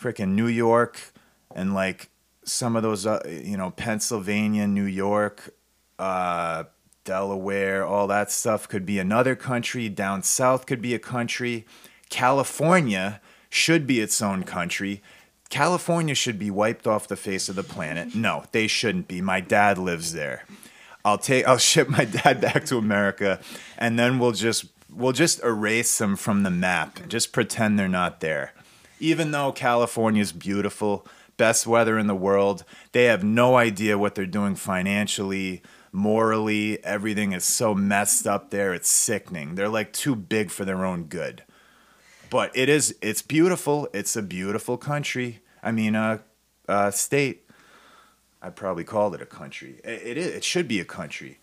freaking 0.00 0.28
New 0.28 0.46
York 0.46 1.12
and 1.52 1.74
like 1.74 2.10
some 2.44 2.76
of 2.76 2.84
those, 2.84 3.04
uh, 3.04 3.20
you 3.26 3.56
know, 3.56 3.72
Pennsylvania, 3.72 4.68
New 4.68 4.84
York, 4.84 5.54
uh, 5.98 6.64
Delaware, 7.02 7.84
all 7.84 8.06
that 8.06 8.30
stuff 8.30 8.68
could 8.68 8.86
be 8.86 9.00
another 9.00 9.34
country. 9.34 9.88
Down 9.88 10.22
south 10.22 10.66
could 10.66 10.80
be 10.80 10.94
a 10.94 11.00
country. 11.00 11.66
California 12.10 13.20
should 13.50 13.88
be 13.88 13.98
its 14.00 14.22
own 14.22 14.44
country. 14.44 15.02
California 15.50 16.14
should 16.14 16.38
be 16.38 16.50
wiped 16.50 16.86
off 16.86 17.08
the 17.08 17.16
face 17.16 17.48
of 17.48 17.56
the 17.56 17.64
planet. 17.64 18.14
No, 18.14 18.44
they 18.52 18.68
shouldn't 18.68 19.08
be. 19.08 19.20
My 19.20 19.40
dad 19.40 19.78
lives 19.78 20.12
there. 20.12 20.44
I'll 21.04 21.18
take 21.18 21.44
I'll 21.48 21.58
ship 21.58 21.88
my 21.88 22.04
dad 22.04 22.40
back 22.40 22.64
to 22.66 22.78
America 22.78 23.40
and 23.78 23.98
then 23.98 24.18
we'll 24.18 24.32
just 24.32 24.66
we'll 24.90 25.12
just 25.12 25.42
erase 25.42 25.98
them 25.98 26.16
from 26.16 26.42
the 26.42 26.50
map. 26.50 27.08
Just 27.08 27.32
pretend 27.32 27.78
they're 27.78 27.88
not 27.88 28.20
there 28.20 28.52
even 29.04 29.32
though 29.32 29.52
California's 29.52 30.32
beautiful, 30.32 31.06
best 31.36 31.66
weather 31.66 31.98
in 31.98 32.06
the 32.06 32.14
world, 32.14 32.64
they 32.92 33.04
have 33.04 33.22
no 33.22 33.56
idea 33.56 33.98
what 33.98 34.14
they're 34.14 34.26
doing 34.26 34.54
financially, 34.54 35.62
morally. 35.92 36.82
Everything 36.84 37.32
is 37.32 37.44
so 37.44 37.74
messed 37.74 38.26
up 38.26 38.50
there. 38.50 38.72
It's 38.72 38.88
sickening. 38.88 39.54
They're 39.54 39.68
like 39.68 39.92
too 39.92 40.14
big 40.14 40.50
for 40.50 40.64
their 40.64 40.84
own 40.84 41.04
good. 41.04 41.42
But 42.30 42.56
it 42.56 42.68
is, 42.68 42.96
it's 43.02 43.22
beautiful. 43.22 43.88
It's 43.92 44.16
a 44.16 44.22
beautiful 44.22 44.76
country. 44.78 45.40
I 45.62 45.70
mean, 45.70 45.94
a 45.94 46.22
uh, 46.68 46.72
uh, 46.72 46.90
state. 46.90 47.43
I'd 48.44 48.56
probably 48.56 48.84
call 48.84 49.14
it 49.14 49.22
a 49.22 49.26
country. 49.26 49.80
It, 49.82 50.02
it 50.04 50.18
is. 50.18 50.26
It 50.26 50.44
should 50.44 50.68
be 50.68 50.78
a 50.78 50.84
country. 50.84 51.38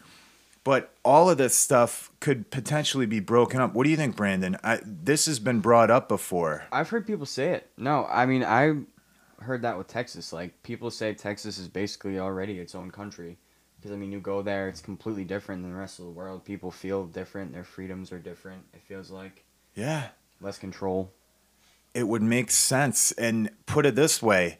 But 0.64 0.94
all 1.04 1.30
of 1.30 1.40
this 1.40 1.58
stuff 1.58 2.12
could 2.20 2.52
potentially 2.52 3.08
be 3.08 3.20
broken 3.20 3.60
up. 3.60 3.74
What 3.74 3.86
do 3.86 3.90
you 3.90 3.98
think, 3.98 4.16
Brandon? 4.16 4.56
I, 4.64 4.80
this 4.86 5.26
has 5.26 5.40
been 5.40 5.60
brought 5.60 5.90
up 5.90 6.08
before. 6.08 6.66
I've 6.72 6.90
heard 6.90 7.08
people 7.08 7.26
say 7.26 7.54
it. 7.54 7.72
No, 7.78 8.06
I 8.06 8.28
mean 8.28 8.44
I 8.44 8.76
heard 9.40 9.64
that 9.64 9.80
with 9.80 9.88
Texas. 9.88 10.32
Like 10.32 10.62
people 10.62 10.92
say 10.92 11.16
Texas 11.16 11.58
is 11.58 11.68
basically 11.68 12.20
already 12.20 12.60
its 12.60 12.76
own 12.76 12.92
country. 12.92 13.40
Because 13.78 13.92
I 13.92 13.96
mean, 13.96 14.12
you 14.12 14.20
go 14.20 14.44
there, 14.44 14.70
it's 14.70 14.82
completely 14.82 15.24
different 15.24 15.64
than 15.64 15.72
the 15.72 15.80
rest 15.80 15.98
of 15.98 16.06
the 16.06 16.12
world. 16.12 16.46
People 16.46 16.70
feel 16.70 17.08
different. 17.08 17.52
Their 17.52 17.64
freedoms 17.64 18.12
are 18.12 18.20
different. 18.20 18.64
It 18.76 18.84
feels 18.84 19.10
like 19.10 19.44
yeah, 19.74 20.10
less 20.40 20.60
control. 20.60 21.12
It 21.96 22.08
would 22.08 22.22
make 22.22 22.52
sense. 22.52 23.12
And 23.14 23.50
put 23.66 23.88
it 23.88 23.96
this 23.96 24.22
way: 24.22 24.60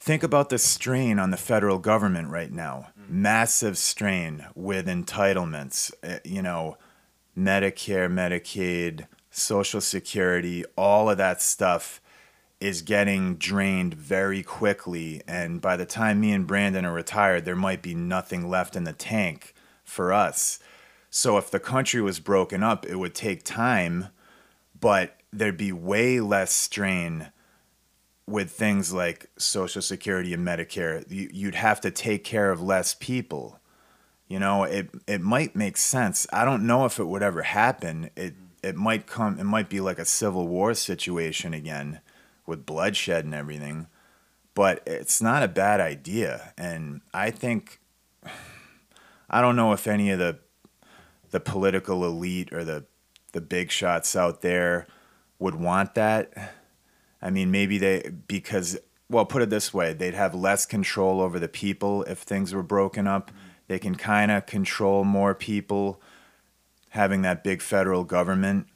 think 0.00 0.22
about 0.22 0.50
the 0.50 0.58
strain 0.58 1.18
on 1.18 1.30
the 1.30 1.36
federal 1.36 1.78
government 1.78 2.30
right 2.30 2.52
now. 2.52 2.88
Mm-hmm. 3.00 3.22
Massive 3.22 3.78
strain 3.78 4.46
with 4.54 4.86
entitlements, 4.86 5.92
eh, 6.02 6.18
you 6.24 6.42
know, 6.42 6.76
Medicare, 7.36 8.10
Medicaid, 8.10 9.06
Social 9.30 9.80
Security, 9.80 10.64
all 10.76 11.10
of 11.10 11.18
that 11.18 11.42
stuff 11.42 12.00
is 12.60 12.80
getting 12.80 13.36
drained 13.36 13.92
very 13.92 14.42
quickly. 14.42 15.20
And 15.28 15.60
by 15.60 15.76
the 15.76 15.84
time 15.84 16.20
me 16.20 16.32
and 16.32 16.46
Brandon 16.46 16.86
are 16.86 16.92
retired, 16.92 17.44
there 17.44 17.54
might 17.54 17.82
be 17.82 17.94
nothing 17.94 18.48
left 18.48 18.76
in 18.76 18.84
the 18.84 18.94
tank 18.94 19.54
for 19.84 20.12
us. 20.12 20.58
So 21.10 21.36
if 21.36 21.50
the 21.50 21.60
country 21.60 22.00
was 22.00 22.18
broken 22.18 22.62
up, 22.62 22.86
it 22.86 22.96
would 22.96 23.14
take 23.14 23.42
time, 23.42 24.08
but 24.78 25.16
there'd 25.32 25.56
be 25.56 25.72
way 25.72 26.20
less 26.20 26.52
strain 26.52 27.30
with 28.26 28.50
things 28.50 28.92
like 28.92 29.30
Social 29.38 29.82
Security 29.82 30.34
and 30.34 30.46
Medicare, 30.46 31.04
you'd 31.08 31.54
have 31.54 31.80
to 31.82 31.90
take 31.90 32.24
care 32.24 32.50
of 32.50 32.60
less 32.60 32.94
people. 32.94 33.60
You 34.28 34.40
know, 34.40 34.64
it 34.64 34.90
it 35.06 35.20
might 35.20 35.54
make 35.54 35.76
sense. 35.76 36.26
I 36.32 36.44
don't 36.44 36.66
know 36.66 36.84
if 36.84 36.98
it 36.98 37.04
would 37.04 37.22
ever 37.22 37.42
happen. 37.42 38.10
It 38.16 38.34
it 38.62 38.74
might 38.74 39.06
come. 39.06 39.38
It 39.38 39.44
might 39.44 39.68
be 39.68 39.80
like 39.80 40.00
a 40.00 40.04
civil 40.04 40.48
war 40.48 40.74
situation 40.74 41.54
again, 41.54 42.00
with 42.44 42.66
bloodshed 42.66 43.24
and 43.24 43.34
everything. 43.34 43.86
But 44.54 44.82
it's 44.86 45.22
not 45.22 45.44
a 45.44 45.48
bad 45.48 45.80
idea, 45.80 46.52
and 46.58 47.02
I 47.14 47.30
think 47.30 47.80
I 49.30 49.40
don't 49.40 49.54
know 49.54 49.72
if 49.72 49.86
any 49.86 50.10
of 50.10 50.18
the 50.18 50.38
the 51.30 51.38
political 51.38 52.04
elite 52.04 52.52
or 52.52 52.64
the 52.64 52.86
the 53.32 53.40
big 53.40 53.70
shots 53.70 54.16
out 54.16 54.40
there 54.40 54.88
would 55.38 55.54
want 55.54 55.94
that. 55.94 56.54
I 57.26 57.30
mean, 57.30 57.50
maybe 57.50 57.78
they 57.78 58.12
because 58.28 58.78
well, 59.10 59.24
put 59.24 59.42
it 59.42 59.50
this 59.50 59.74
way, 59.74 59.92
they'd 59.92 60.14
have 60.14 60.32
less 60.32 60.64
control 60.64 61.20
over 61.20 61.40
the 61.40 61.48
people 61.48 62.04
if 62.04 62.20
things 62.20 62.54
were 62.54 62.62
broken 62.62 63.08
up. 63.08 63.32
They 63.66 63.80
can 63.80 63.96
kind 63.96 64.30
of 64.30 64.46
control 64.46 65.02
more 65.02 65.34
people 65.34 66.00
having 66.90 67.22
that 67.22 67.42
big 67.42 67.62
federal 67.62 68.04
government, 68.04 68.68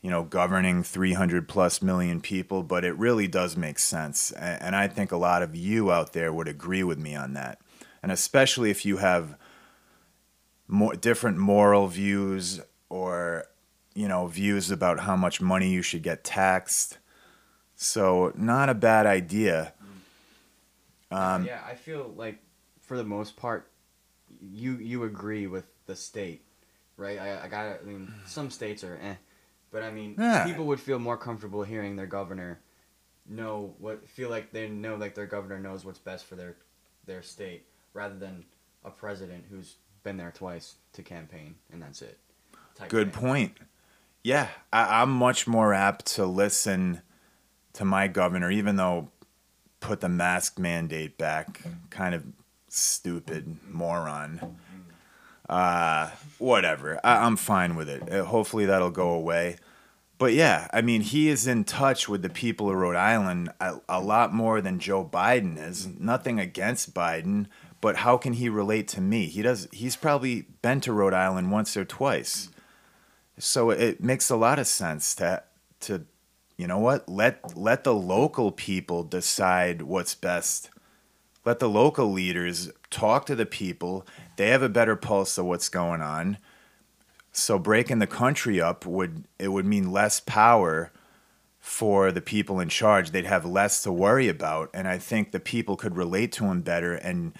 you 0.00 0.10
know, 0.10 0.24
governing 0.24 0.82
300 0.82 1.48
plus 1.48 1.80
million 1.80 2.20
people, 2.20 2.64
but 2.64 2.84
it 2.84 2.98
really 2.98 3.28
does 3.28 3.56
make 3.56 3.78
sense. 3.78 4.32
And 4.32 4.74
I 4.74 4.88
think 4.88 5.12
a 5.12 5.16
lot 5.16 5.44
of 5.44 5.54
you 5.54 5.92
out 5.92 6.12
there 6.12 6.32
would 6.32 6.48
agree 6.48 6.82
with 6.82 6.98
me 6.98 7.14
on 7.14 7.34
that. 7.34 7.60
And 8.02 8.10
especially 8.10 8.70
if 8.70 8.84
you 8.84 8.96
have 8.96 9.36
more 10.66 10.94
different 10.96 11.38
moral 11.38 11.86
views 11.86 12.60
or 12.88 13.44
you 13.94 14.08
know 14.08 14.26
views 14.26 14.72
about 14.72 15.00
how 15.00 15.14
much 15.14 15.40
money 15.40 15.70
you 15.70 15.82
should 15.82 16.02
get 16.02 16.24
taxed 16.24 16.98
so 17.82 18.32
not 18.36 18.68
a 18.68 18.74
bad 18.74 19.06
idea 19.06 19.72
um, 21.10 21.44
yeah 21.44 21.60
i 21.66 21.74
feel 21.74 22.12
like 22.16 22.38
for 22.80 22.96
the 22.96 23.04
most 23.04 23.36
part 23.36 23.70
you 24.40 24.76
you 24.76 25.04
agree 25.04 25.46
with 25.46 25.64
the 25.86 25.96
state 25.96 26.42
right 26.96 27.18
i, 27.18 27.44
I 27.44 27.48
got 27.48 27.80
i 27.80 27.84
mean 27.84 28.12
some 28.26 28.50
states 28.50 28.82
are 28.84 28.98
eh 29.02 29.14
but 29.70 29.82
i 29.82 29.90
mean 29.90 30.16
yeah. 30.18 30.44
people 30.44 30.66
would 30.66 30.80
feel 30.80 30.98
more 30.98 31.16
comfortable 31.16 31.62
hearing 31.62 31.96
their 31.96 32.06
governor 32.06 32.60
know 33.28 33.74
what 33.78 34.08
feel 34.08 34.30
like 34.30 34.52
they 34.52 34.68
know 34.68 34.96
like 34.96 35.14
their 35.14 35.26
governor 35.26 35.58
knows 35.58 35.84
what's 35.84 35.98
best 35.98 36.24
for 36.24 36.34
their 36.34 36.56
their 37.06 37.22
state 37.22 37.66
rather 37.94 38.16
than 38.16 38.44
a 38.84 38.90
president 38.90 39.44
who's 39.50 39.76
been 40.02 40.16
there 40.16 40.32
twice 40.34 40.74
to 40.94 41.02
campaign, 41.02 41.54
and 41.72 41.82
that's 41.82 42.02
it. 42.02 42.18
Good 42.88 43.12
point. 43.12 43.56
Yeah, 44.24 44.48
I, 44.72 45.02
I'm 45.02 45.10
much 45.10 45.46
more 45.46 45.72
apt 45.72 46.06
to 46.14 46.26
listen 46.26 47.02
to 47.74 47.84
my 47.84 48.08
governor, 48.08 48.50
even 48.50 48.76
though 48.76 49.10
put 49.80 50.00
the 50.00 50.08
mask 50.08 50.58
mandate 50.58 51.18
back, 51.18 51.62
kind 51.90 52.14
of 52.14 52.24
stupid 52.68 53.58
moron. 53.68 54.56
Uh, 55.48 56.10
whatever. 56.38 57.00
I, 57.04 57.26
am 57.26 57.36
fine 57.36 57.74
with 57.74 57.88
it. 57.88 58.10
Uh, 58.10 58.24
hopefully 58.24 58.66
that'll 58.66 58.90
go 58.90 59.10
away. 59.10 59.56
But 60.16 60.34
yeah, 60.34 60.68
I 60.72 60.82
mean, 60.82 61.00
he 61.00 61.28
is 61.28 61.46
in 61.46 61.64
touch 61.64 62.08
with 62.08 62.22
the 62.22 62.30
people 62.30 62.70
of 62.70 62.76
Rhode 62.76 62.96
Island 62.96 63.50
a, 63.60 63.80
a 63.88 64.00
lot 64.00 64.32
more 64.32 64.60
than 64.60 64.78
Joe 64.78 65.04
Biden 65.04 65.58
is. 65.58 65.88
Nothing 65.98 66.38
against 66.38 66.94
Biden, 66.94 67.46
but 67.80 67.96
how 67.96 68.16
can 68.16 68.34
he 68.34 68.48
relate 68.48 68.86
to 68.88 69.00
me? 69.00 69.26
He 69.26 69.42
does. 69.42 69.66
He's 69.72 69.96
probably 69.96 70.46
been 70.62 70.80
to 70.82 70.92
Rhode 70.92 71.12
Island 71.12 71.50
once 71.50 71.76
or 71.76 71.84
twice, 71.84 72.50
so 73.36 73.70
it 73.70 74.00
makes 74.00 74.30
a 74.30 74.36
lot 74.36 74.60
of 74.60 74.68
sense 74.68 75.14
to 75.16 75.42
to, 75.80 76.06
you 76.62 76.68
know 76.68 76.78
what? 76.78 77.08
Let 77.08 77.58
let 77.58 77.82
the 77.82 77.92
local 77.92 78.52
people 78.52 79.02
decide 79.02 79.82
what's 79.82 80.14
best. 80.14 80.70
Let 81.44 81.58
the 81.58 81.68
local 81.68 82.12
leaders 82.12 82.70
talk 82.88 83.26
to 83.26 83.34
the 83.34 83.46
people. 83.46 84.06
They 84.36 84.50
have 84.50 84.62
a 84.62 84.68
better 84.68 84.94
pulse 84.94 85.36
of 85.38 85.46
what's 85.46 85.68
going 85.68 86.02
on. 86.02 86.38
So 87.32 87.58
breaking 87.58 87.98
the 87.98 88.06
country 88.06 88.60
up 88.60 88.86
would 88.86 89.24
it 89.40 89.48
would 89.48 89.66
mean 89.66 89.90
less 89.90 90.20
power 90.20 90.92
for 91.58 92.12
the 92.12 92.20
people 92.20 92.60
in 92.60 92.68
charge. 92.68 93.10
They'd 93.10 93.26
have 93.26 93.44
less 93.44 93.82
to 93.82 93.90
worry 93.90 94.28
about, 94.28 94.70
and 94.72 94.86
I 94.86 94.98
think 94.98 95.32
the 95.32 95.40
people 95.40 95.76
could 95.76 95.96
relate 95.96 96.30
to 96.34 96.44
him 96.44 96.60
better 96.60 96.94
and 96.94 97.32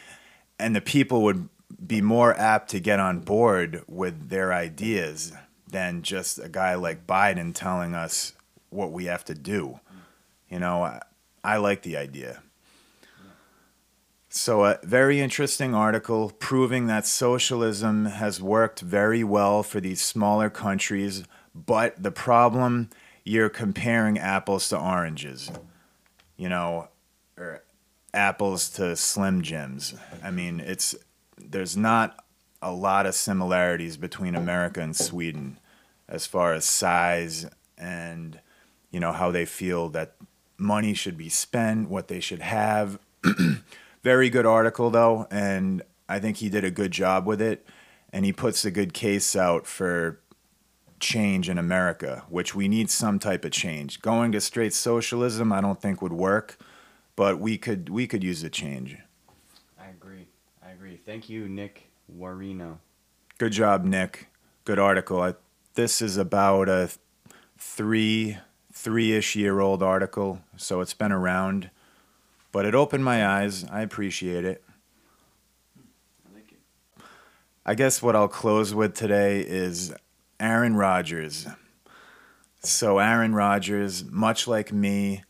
and 0.59 0.75
the 0.75 0.81
people 0.81 1.23
would 1.23 1.49
be 1.87 2.01
more 2.01 2.37
apt 2.37 2.71
to 2.71 2.81
get 2.81 2.99
on 2.99 3.21
board 3.21 3.85
with 3.87 4.31
their 4.31 4.53
ideas 4.53 5.33
than 5.69 6.03
just 6.03 6.41
a 6.41 6.49
guy 6.49 6.75
like 6.75 7.07
Biden 7.07 7.55
telling 7.55 7.95
us 7.95 8.33
what 8.73 8.93
we 8.93 9.07
have 9.07 9.25
to 9.27 9.35
do. 9.35 9.81
You 10.49 10.59
know, 10.59 10.83
I, 10.83 11.01
I 11.45 11.57
like 11.57 11.83
the 11.83 11.97
idea. 11.97 12.43
So, 14.29 14.65
a 14.65 14.79
very 14.83 15.21
interesting 15.21 15.75
article 15.75 16.33
proving 16.39 16.87
that 16.87 17.07
socialism 17.07 18.07
has 18.07 18.41
worked 18.41 18.81
very 18.81 19.23
well 19.23 19.63
for 19.63 19.79
these 19.79 20.01
smaller 20.01 20.49
countries, 20.49 21.25
but 21.55 22.03
the 22.03 22.11
problem 22.11 22.89
you're 23.25 23.51
comparing 23.51 24.19
apples 24.19 24.71
to 24.71 24.79
oranges. 24.79 25.51
You 26.39 26.49
know, 26.49 26.89
or 27.37 27.63
apples 28.15 28.71
to 28.71 28.97
Slim 28.97 29.43
Jims. 29.43 29.95
I 30.23 30.31
mean, 30.31 30.61
it's 30.61 30.95
there's 31.37 31.77
not 31.77 32.25
a 32.61 32.73
lot 32.73 33.07
of 33.07 33.15
similarities 33.15 33.97
between 33.97 34.35
America 34.35 34.81
and 34.81 34.97
Sweden 34.97 35.59
as 36.09 36.27
far 36.27 36.53
as 36.53 36.65
size 36.65 37.47
and 37.77 38.41
you 38.92 39.00
know 39.00 39.12
how 39.12 39.31
they 39.31 39.44
feel 39.44 39.88
that 39.90 40.14
money 40.57 40.94
should 40.94 41.16
be 41.16 41.28
spent, 41.28 41.88
what 41.88 42.09
they 42.09 42.20
should 42.20 42.40
have. 42.40 42.98
Very 44.02 44.31
good 44.31 44.46
article 44.46 44.90
though, 44.90 45.26
and 45.31 45.83
I 46.09 46.20
think 46.20 46.37
he 46.37 46.48
did 46.48 46.64
a 46.64 46.70
good 46.70 46.92
job 46.92 47.26
with 47.26 47.42
it 47.42 47.66
and 48.12 48.24
he 48.24 48.33
puts 48.33 48.64
a 48.64 48.70
good 48.70 48.92
case 48.92 49.35
out 49.35 49.66
for 49.66 50.20
change 51.00 51.48
in 51.48 51.59
America, 51.59 52.24
which 52.28 52.55
we 52.55 52.68
need 52.68 52.90
some 52.90 53.18
type 53.18 53.44
of 53.44 53.50
change. 53.50 54.00
Going 54.02 54.31
to 54.33 54.40
straight 54.40 54.74
socialism 54.74 55.52
I 55.52 55.61
don't 55.61 55.81
think 55.81 56.00
would 56.00 56.12
work 56.12 56.59
but 57.16 57.38
we 57.38 57.59
could 57.59 57.88
we 57.88 58.07
could 58.07 58.22
use 58.22 58.42
a 58.42 58.50
change. 58.50 58.96
I 59.78 59.88
agree. 59.88 60.26
I 60.64 60.70
agree. 60.70 60.96
Thank 61.05 61.28
you, 61.28 61.48
Nick 61.48 61.90
Warino. 62.18 62.78
Good 63.38 63.52
job, 63.52 63.85
Nick. 63.85 64.28
Good 64.64 64.78
article. 64.78 65.20
I, 65.20 65.35
this 65.74 66.00
is 66.00 66.16
about 66.16 66.68
a 66.68 66.90
three 67.59 68.38
three-ish 68.73 69.37
year 69.37 69.61
old 69.61 69.83
article, 69.83 70.41
so 70.57 70.81
it's 70.81 70.95
been 70.95 71.13
around, 71.13 71.71
but 72.51 72.65
it 72.65 72.75
opened 72.75 73.05
my 73.05 73.27
eyes. 73.27 73.65
I 73.71 73.83
appreciate 73.83 74.45
it. 74.45 74.63
I 76.27 76.35
like 76.35 76.53
it. 76.53 77.05
I 77.65 77.75
guess 77.75 78.03
what 78.03 78.17
I'll 78.17 78.29
close 78.29 78.75
with 78.75 78.95
today 78.95 79.41
is 79.41 79.95
Aaron 80.41 80.75
Rodgers. 80.75 81.47
So 82.61 82.99
Aaron 82.99 83.35
Rodgers, 83.35 84.05
much 84.05 84.47
like 84.47 84.73
me, 84.73 85.25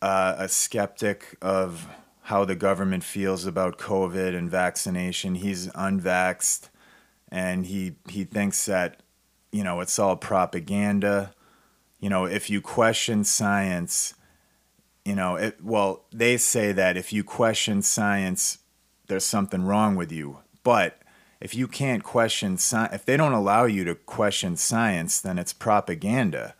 uh, 0.00 0.36
a 0.38 0.48
skeptic 0.48 1.36
of 1.42 1.88
how 2.22 2.44
the 2.44 2.54
government 2.54 3.02
feels 3.02 3.44
about 3.46 3.78
COVID 3.78 4.36
and 4.36 4.48
vaccination. 4.50 5.34
He's 5.34 5.66
unvaxxed, 5.68 6.68
and 7.30 7.66
he 7.66 7.96
he 8.08 8.24
thinks 8.24 8.66
that 8.66 9.02
you 9.52 9.64
know 9.64 9.80
it's 9.80 9.98
all 9.98 10.16
propaganda. 10.16 11.32
You 12.00 12.08
know, 12.08 12.24
if 12.24 12.50
you 12.50 12.60
question 12.60 13.24
science, 13.24 14.14
you 15.04 15.14
know, 15.14 15.36
it, 15.36 15.62
well, 15.62 16.04
they 16.12 16.36
say 16.36 16.72
that 16.72 16.96
if 16.96 17.12
you 17.12 17.22
question 17.22 17.82
science, 17.82 18.58
there's 19.08 19.24
something 19.24 19.62
wrong 19.62 19.96
with 19.96 20.10
you. 20.10 20.38
But 20.62 21.00
if 21.40 21.54
you 21.54 21.68
can't 21.68 22.02
question 22.02 22.56
science, 22.56 22.94
if 22.94 23.04
they 23.04 23.16
don't 23.16 23.32
allow 23.32 23.64
you 23.64 23.84
to 23.84 23.94
question 23.94 24.56
science, 24.56 25.20
then 25.20 25.38
it's 25.38 25.52
propaganda. 25.52 26.54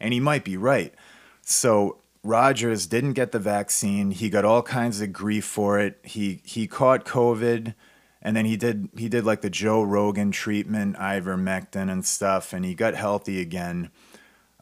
And 0.00 0.12
he 0.12 0.20
might 0.20 0.44
be 0.44 0.56
right. 0.56 0.94
So 1.42 1.98
Rodgers 2.22 2.86
didn't 2.86 3.12
get 3.12 3.32
the 3.32 3.38
vaccine. 3.38 4.10
He 4.10 4.30
got 4.30 4.44
all 4.44 4.62
kinds 4.62 5.00
of 5.00 5.12
grief 5.12 5.44
for 5.44 5.78
it. 5.78 5.98
He 6.02 6.40
he 6.44 6.66
caught 6.66 7.04
COVID, 7.04 7.74
and 8.22 8.36
then 8.36 8.46
he 8.46 8.56
did 8.56 8.88
he 8.96 9.08
did 9.08 9.24
like 9.24 9.42
the 9.42 9.50
Joe 9.50 9.82
Rogan 9.82 10.30
treatment, 10.30 10.96
ivermectin 10.96 11.90
and 11.90 12.04
stuff, 12.04 12.52
and 12.52 12.64
he 12.64 12.74
got 12.74 12.94
healthy 12.94 13.40
again. 13.40 13.90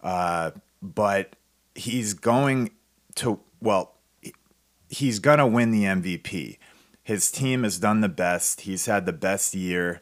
Uh, 0.03 0.53
but 0.81 1.37
he's 1.75 2.15
going 2.15 2.71
to 3.17 3.41
well, 3.61 3.95
he's 4.89 5.19
gonna 5.19 5.47
win 5.47 5.71
the 5.71 5.85
MVP. 5.85 6.59
His 7.05 7.31
team 7.31 7.65
has 7.65 7.79
done 7.79 8.01
the 8.01 8.09
best. 8.09 8.63
He's 8.63 8.87
had 8.87 9.07
the 9.07 9.13
best 9.13 9.55
year. 9.55 10.01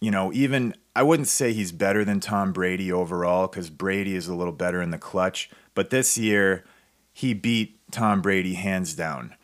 You 0.00 0.10
know, 0.10 0.32
even 0.32 0.74
I 0.94 1.02
wouldn't 1.02 1.28
say 1.28 1.52
he's 1.52 1.72
better 1.72 2.04
than 2.04 2.20
Tom 2.20 2.52
Brady 2.52 2.92
overall 2.92 3.46
because 3.46 3.70
Brady 3.70 4.14
is 4.14 4.28
a 4.28 4.34
little 4.34 4.52
better 4.52 4.82
in 4.82 4.90
the 4.90 4.98
clutch 4.98 5.50
but 5.74 5.90
this 5.90 6.16
year, 6.16 6.64
he 7.12 7.34
beat 7.34 7.78
Tom 7.90 8.22
Brady 8.22 8.54
hands 8.54 8.94
down. 8.94 9.34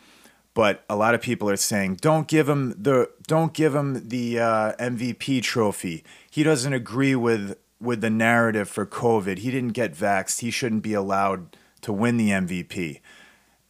But 0.54 0.84
a 0.88 0.96
lot 0.96 1.14
of 1.14 1.20
people 1.20 1.48
are 1.50 1.56
saying, 1.56 1.96
don't 1.96 2.26
give 2.26 2.48
him 2.48 2.74
the 2.76 3.10
don't 3.26 3.52
give 3.52 3.74
him 3.74 4.08
the 4.08 4.40
uh, 4.40 4.72
MVP 4.76 5.42
trophy. 5.42 6.04
He 6.30 6.42
doesn't 6.42 6.72
agree 6.72 7.14
with 7.14 7.56
with 7.80 8.00
the 8.00 8.10
narrative 8.10 8.68
for 8.68 8.84
COVID. 8.84 9.38
He 9.38 9.50
didn't 9.50 9.72
get 9.72 9.94
vaxxed. 9.94 10.40
He 10.40 10.50
shouldn't 10.50 10.82
be 10.82 10.94
allowed 10.94 11.56
to 11.82 11.92
win 11.92 12.16
the 12.16 12.30
MVP. 12.30 13.00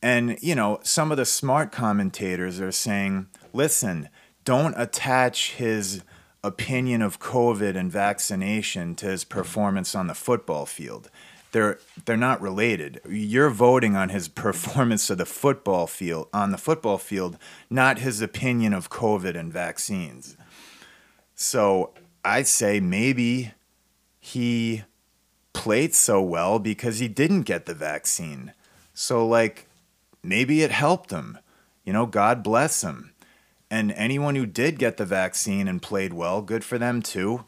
And 0.03 0.39
you 0.41 0.55
know, 0.55 0.81
some 0.83 1.11
of 1.11 1.17
the 1.17 1.27
smart 1.27 1.73
commentators 1.73 2.61
are 2.61 2.73
saying, 2.73 3.29
listen, 3.53 4.09
don't 4.45 4.75
attach 4.77 5.53
his 5.53 6.03
opinion 6.43 7.03
of 7.03 7.21
COVID 7.21 7.77
and 7.77 7.93
vaccination 7.93 8.95
to 8.97 9.07
his 9.07 9.25
performance 9.25 9.95
on 9.95 10.07
the 10.07 10.15
football 10.15 10.67
field. 10.67 11.11
They're 11.53 11.79
they're 12.05 12.17
not 12.17 12.41
related. 12.41 13.01
You're 13.09 13.51
voting 13.51 13.97
on 13.97 14.09
his 14.09 14.29
performance 14.47 15.11
of 15.11 15.19
the 15.19 15.27
football 15.27 15.87
field 15.87 16.29
on 16.33 16.51
the 16.51 16.59
football 16.59 16.99
field, 16.99 17.37
not 17.69 17.99
his 17.99 18.21
opinion 18.21 18.73
of 18.73 18.91
COVID 18.91 19.37
and 19.37 19.53
vaccines. 19.53 20.37
So 21.35 21.93
I 22.25 22.43
say 22.43 22.81
maybe 22.81 23.53
he 24.21 24.85
played 25.53 25.95
so 25.95 26.23
well 26.23 26.59
because 26.59 26.99
he 26.99 27.09
didn't 27.09 27.43
get 27.43 27.67
the 27.67 27.75
vaccine. 27.75 28.53
So 28.95 29.27
like 29.27 29.67
maybe 30.23 30.63
it 30.63 30.71
helped 30.71 31.11
him. 31.11 31.39
You 31.85 31.93
know, 31.93 32.07
God 32.07 32.43
bless 32.43 32.83
him. 32.83 33.13
And 33.71 33.93
anyone 33.93 34.35
who 34.35 34.47
did 34.47 34.79
get 34.79 34.97
the 34.97 35.07
vaccine 35.07 35.67
and 35.67 35.81
played 35.81 36.13
well, 36.13 36.43
good 36.43 36.65
for 36.65 36.77
them 36.77 37.03
too. 37.03 37.45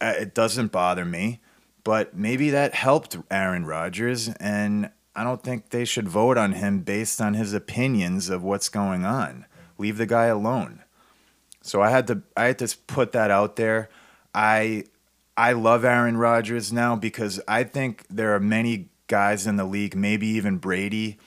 Uh, 0.00 0.14
it 0.18 0.34
doesn't 0.34 0.72
bother 0.72 1.04
me, 1.04 1.40
but 1.82 2.16
maybe 2.16 2.50
that 2.50 2.74
helped 2.74 3.16
Aaron 3.30 3.66
Rodgers 3.66 4.28
and 4.40 4.90
I 5.14 5.24
don't 5.24 5.42
think 5.42 5.70
they 5.70 5.84
should 5.84 6.08
vote 6.08 6.38
on 6.38 6.52
him 6.52 6.80
based 6.80 7.20
on 7.20 7.34
his 7.34 7.52
opinions 7.52 8.30
of 8.30 8.42
what's 8.42 8.68
going 8.68 9.04
on. 9.04 9.44
Leave 9.76 9.98
the 9.98 10.06
guy 10.06 10.26
alone. 10.26 10.82
So 11.60 11.82
I 11.82 11.90
had 11.90 12.06
to 12.06 12.22
I 12.36 12.44
had 12.44 12.58
to 12.60 12.76
put 12.86 13.12
that 13.12 13.30
out 13.30 13.56
there. 13.56 13.88
I 14.34 14.84
I 15.42 15.54
love 15.54 15.84
Aaron 15.84 16.18
Rodgers 16.18 16.72
now 16.72 16.94
because 16.94 17.40
I 17.48 17.64
think 17.64 18.06
there 18.08 18.32
are 18.32 18.38
many 18.38 18.90
guys 19.08 19.44
in 19.44 19.56
the 19.56 19.64
league, 19.64 19.96
maybe 19.96 20.28
even 20.28 20.58
Brady, 20.58 21.18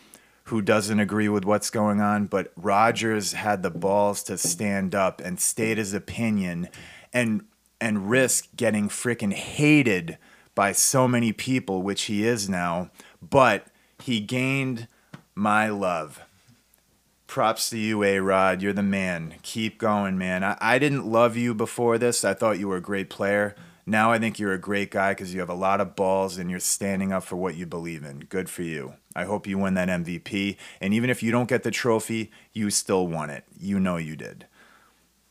who 0.46 0.62
doesn't 0.62 1.02
agree 1.02 1.28
with 1.28 1.44
what's 1.44 1.70
going 1.70 2.00
on, 2.00 2.28
but 2.28 2.54
Rodgers 2.56 3.34
had 3.34 3.62
the 3.62 3.70
balls 3.70 4.24
to 4.24 4.38
stand 4.38 4.96
up 4.96 5.20
and 5.20 5.38
state 5.38 5.78
his 5.78 5.94
opinion 5.94 6.70
and 7.12 7.44
and 7.82 8.10
risk 8.10 8.48
getting 8.56 8.88
freaking 8.88 9.34
hated 9.34 10.18
by 10.56 10.72
so 10.72 11.10
many 11.10 11.34
people, 11.34 11.82
which 11.82 12.04
he 12.04 12.26
is 12.26 12.48
now, 12.48 12.92
but 13.22 13.68
he 14.02 14.22
gained 14.22 14.88
my 15.36 15.68
love. 15.68 16.22
Props 17.28 17.70
to 17.72 17.78
you, 17.78 18.02
A 18.02 18.20
Rod. 18.20 18.62
You're 18.62 18.72
the 18.72 18.82
man. 18.82 19.34
Keep 19.42 19.78
going, 19.78 20.18
man. 20.18 20.42
I, 20.42 20.58
I 20.62 20.80
didn't 20.80 21.06
love 21.06 21.36
you 21.36 21.54
before 21.54 21.98
this. 21.98 22.24
I 22.24 22.34
thought 22.34 22.60
you 22.60 22.70
were 22.70 22.78
a 22.78 22.82
great 22.82 23.10
player. 23.10 23.58
Now 23.86 24.12
I 24.12 24.18
think 24.18 24.40
you're 24.40 24.54
a 24.54 24.60
great 24.60 24.90
guy 24.90 25.12
because 25.12 25.34
you 25.34 25.40
have 25.42 25.50
a 25.50 25.56
lot 25.56 25.80
of 25.80 25.96
balls 25.96 26.38
and 26.38 26.50
you're 26.50 26.60
standing 26.60 27.12
up 27.12 27.24
for 27.24 27.36
what 27.36 27.56
you 27.56 27.66
believe 27.66 28.04
in. 28.04 28.22
Good 28.22 28.50
for 28.50 28.64
you. 28.64 28.96
I 29.16 29.26
hope 29.26 29.46
you 29.46 29.58
win 29.58 29.76
that 29.76 29.90
MVP. 29.90 30.58
And 30.82 30.94
even 30.94 31.10
if 31.10 31.22
you 31.22 31.32
don't 31.32 31.48
get 31.48 31.64
the 31.64 31.72
trophy, 31.72 32.32
you 32.52 32.70
still 32.72 33.08
won 33.08 33.30
it. 33.30 33.46
You 33.58 33.80
know 33.80 33.98
you 33.98 34.16
did. 34.16 34.48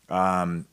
Um, 0.09 0.67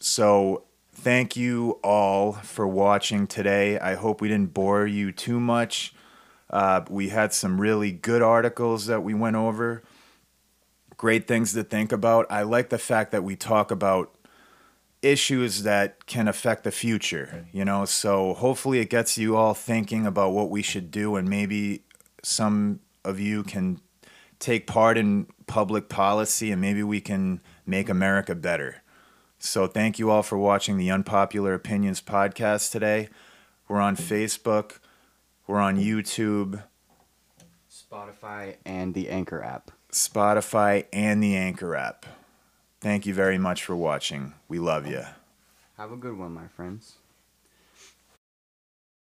so 0.00 0.64
thank 0.92 1.36
you 1.36 1.78
all 1.84 2.32
for 2.32 2.66
watching 2.66 3.26
today. 3.26 3.78
I 3.78 3.94
hope 3.94 4.20
we 4.20 4.28
didn't 4.28 4.52
bore 4.52 4.86
you 4.86 5.12
too 5.12 5.38
much. 5.38 5.94
Uh, 6.50 6.80
we 6.90 7.10
had 7.10 7.32
some 7.32 7.60
really 7.60 7.92
good 7.92 8.22
articles 8.22 8.86
that 8.86 9.02
we 9.02 9.14
went 9.14 9.36
over 9.36 9.82
great 10.98 11.28
things 11.28 11.54
to 11.54 11.64
think 11.64 11.92
about. 11.92 12.26
I 12.28 12.42
like 12.42 12.68
the 12.68 12.78
fact 12.78 13.12
that 13.12 13.24
we 13.24 13.36
talk 13.36 13.70
about 13.70 14.14
issues 15.02 15.62
that 15.62 16.06
can 16.06 16.28
affect 16.28 16.64
the 16.64 16.70
future, 16.70 17.46
you 17.52 17.64
know. 17.64 17.84
So 17.84 18.34
hopefully 18.34 18.80
it 18.80 18.90
gets 18.90 19.16
you 19.16 19.36
all 19.36 19.54
thinking 19.54 20.06
about 20.06 20.32
what 20.32 20.50
we 20.50 20.62
should 20.62 20.90
do 20.90 21.16
and 21.16 21.28
maybe 21.28 21.82
some 22.22 22.80
of 23.04 23.20
you 23.20 23.42
can 23.42 23.80
take 24.38 24.66
part 24.66 24.98
in 24.98 25.26
public 25.46 25.88
policy 25.88 26.50
and 26.50 26.60
maybe 26.60 26.82
we 26.82 27.00
can 27.00 27.40
make 27.66 27.88
America 27.88 28.34
better. 28.34 28.82
So 29.38 29.66
thank 29.66 29.98
you 29.98 30.10
all 30.10 30.22
for 30.22 30.36
watching 30.36 30.76
the 30.76 30.90
Unpopular 30.90 31.54
Opinions 31.54 32.00
podcast 32.00 32.72
today. 32.72 33.08
We're 33.68 33.80
on 33.80 33.96
Facebook, 33.96 34.78
we're 35.46 35.60
on 35.60 35.78
YouTube, 35.78 36.62
Spotify 37.70 38.56
and 38.64 38.94
the 38.94 39.08
Anchor 39.08 39.42
app. 39.42 39.70
Spotify, 39.92 40.86
and 40.92 41.22
the 41.22 41.36
Anchor 41.36 41.74
app. 41.74 42.04
Thank 42.80 43.06
you 43.06 43.14
very 43.14 43.38
much 43.38 43.64
for 43.64 43.74
watching. 43.74 44.34
We 44.46 44.60
love 44.60 44.86
you. 44.86 45.02
Have 45.76 45.90
a 45.90 45.96
good 45.96 46.16
one, 46.16 46.32
my 46.32 46.46
friends. 46.46 46.97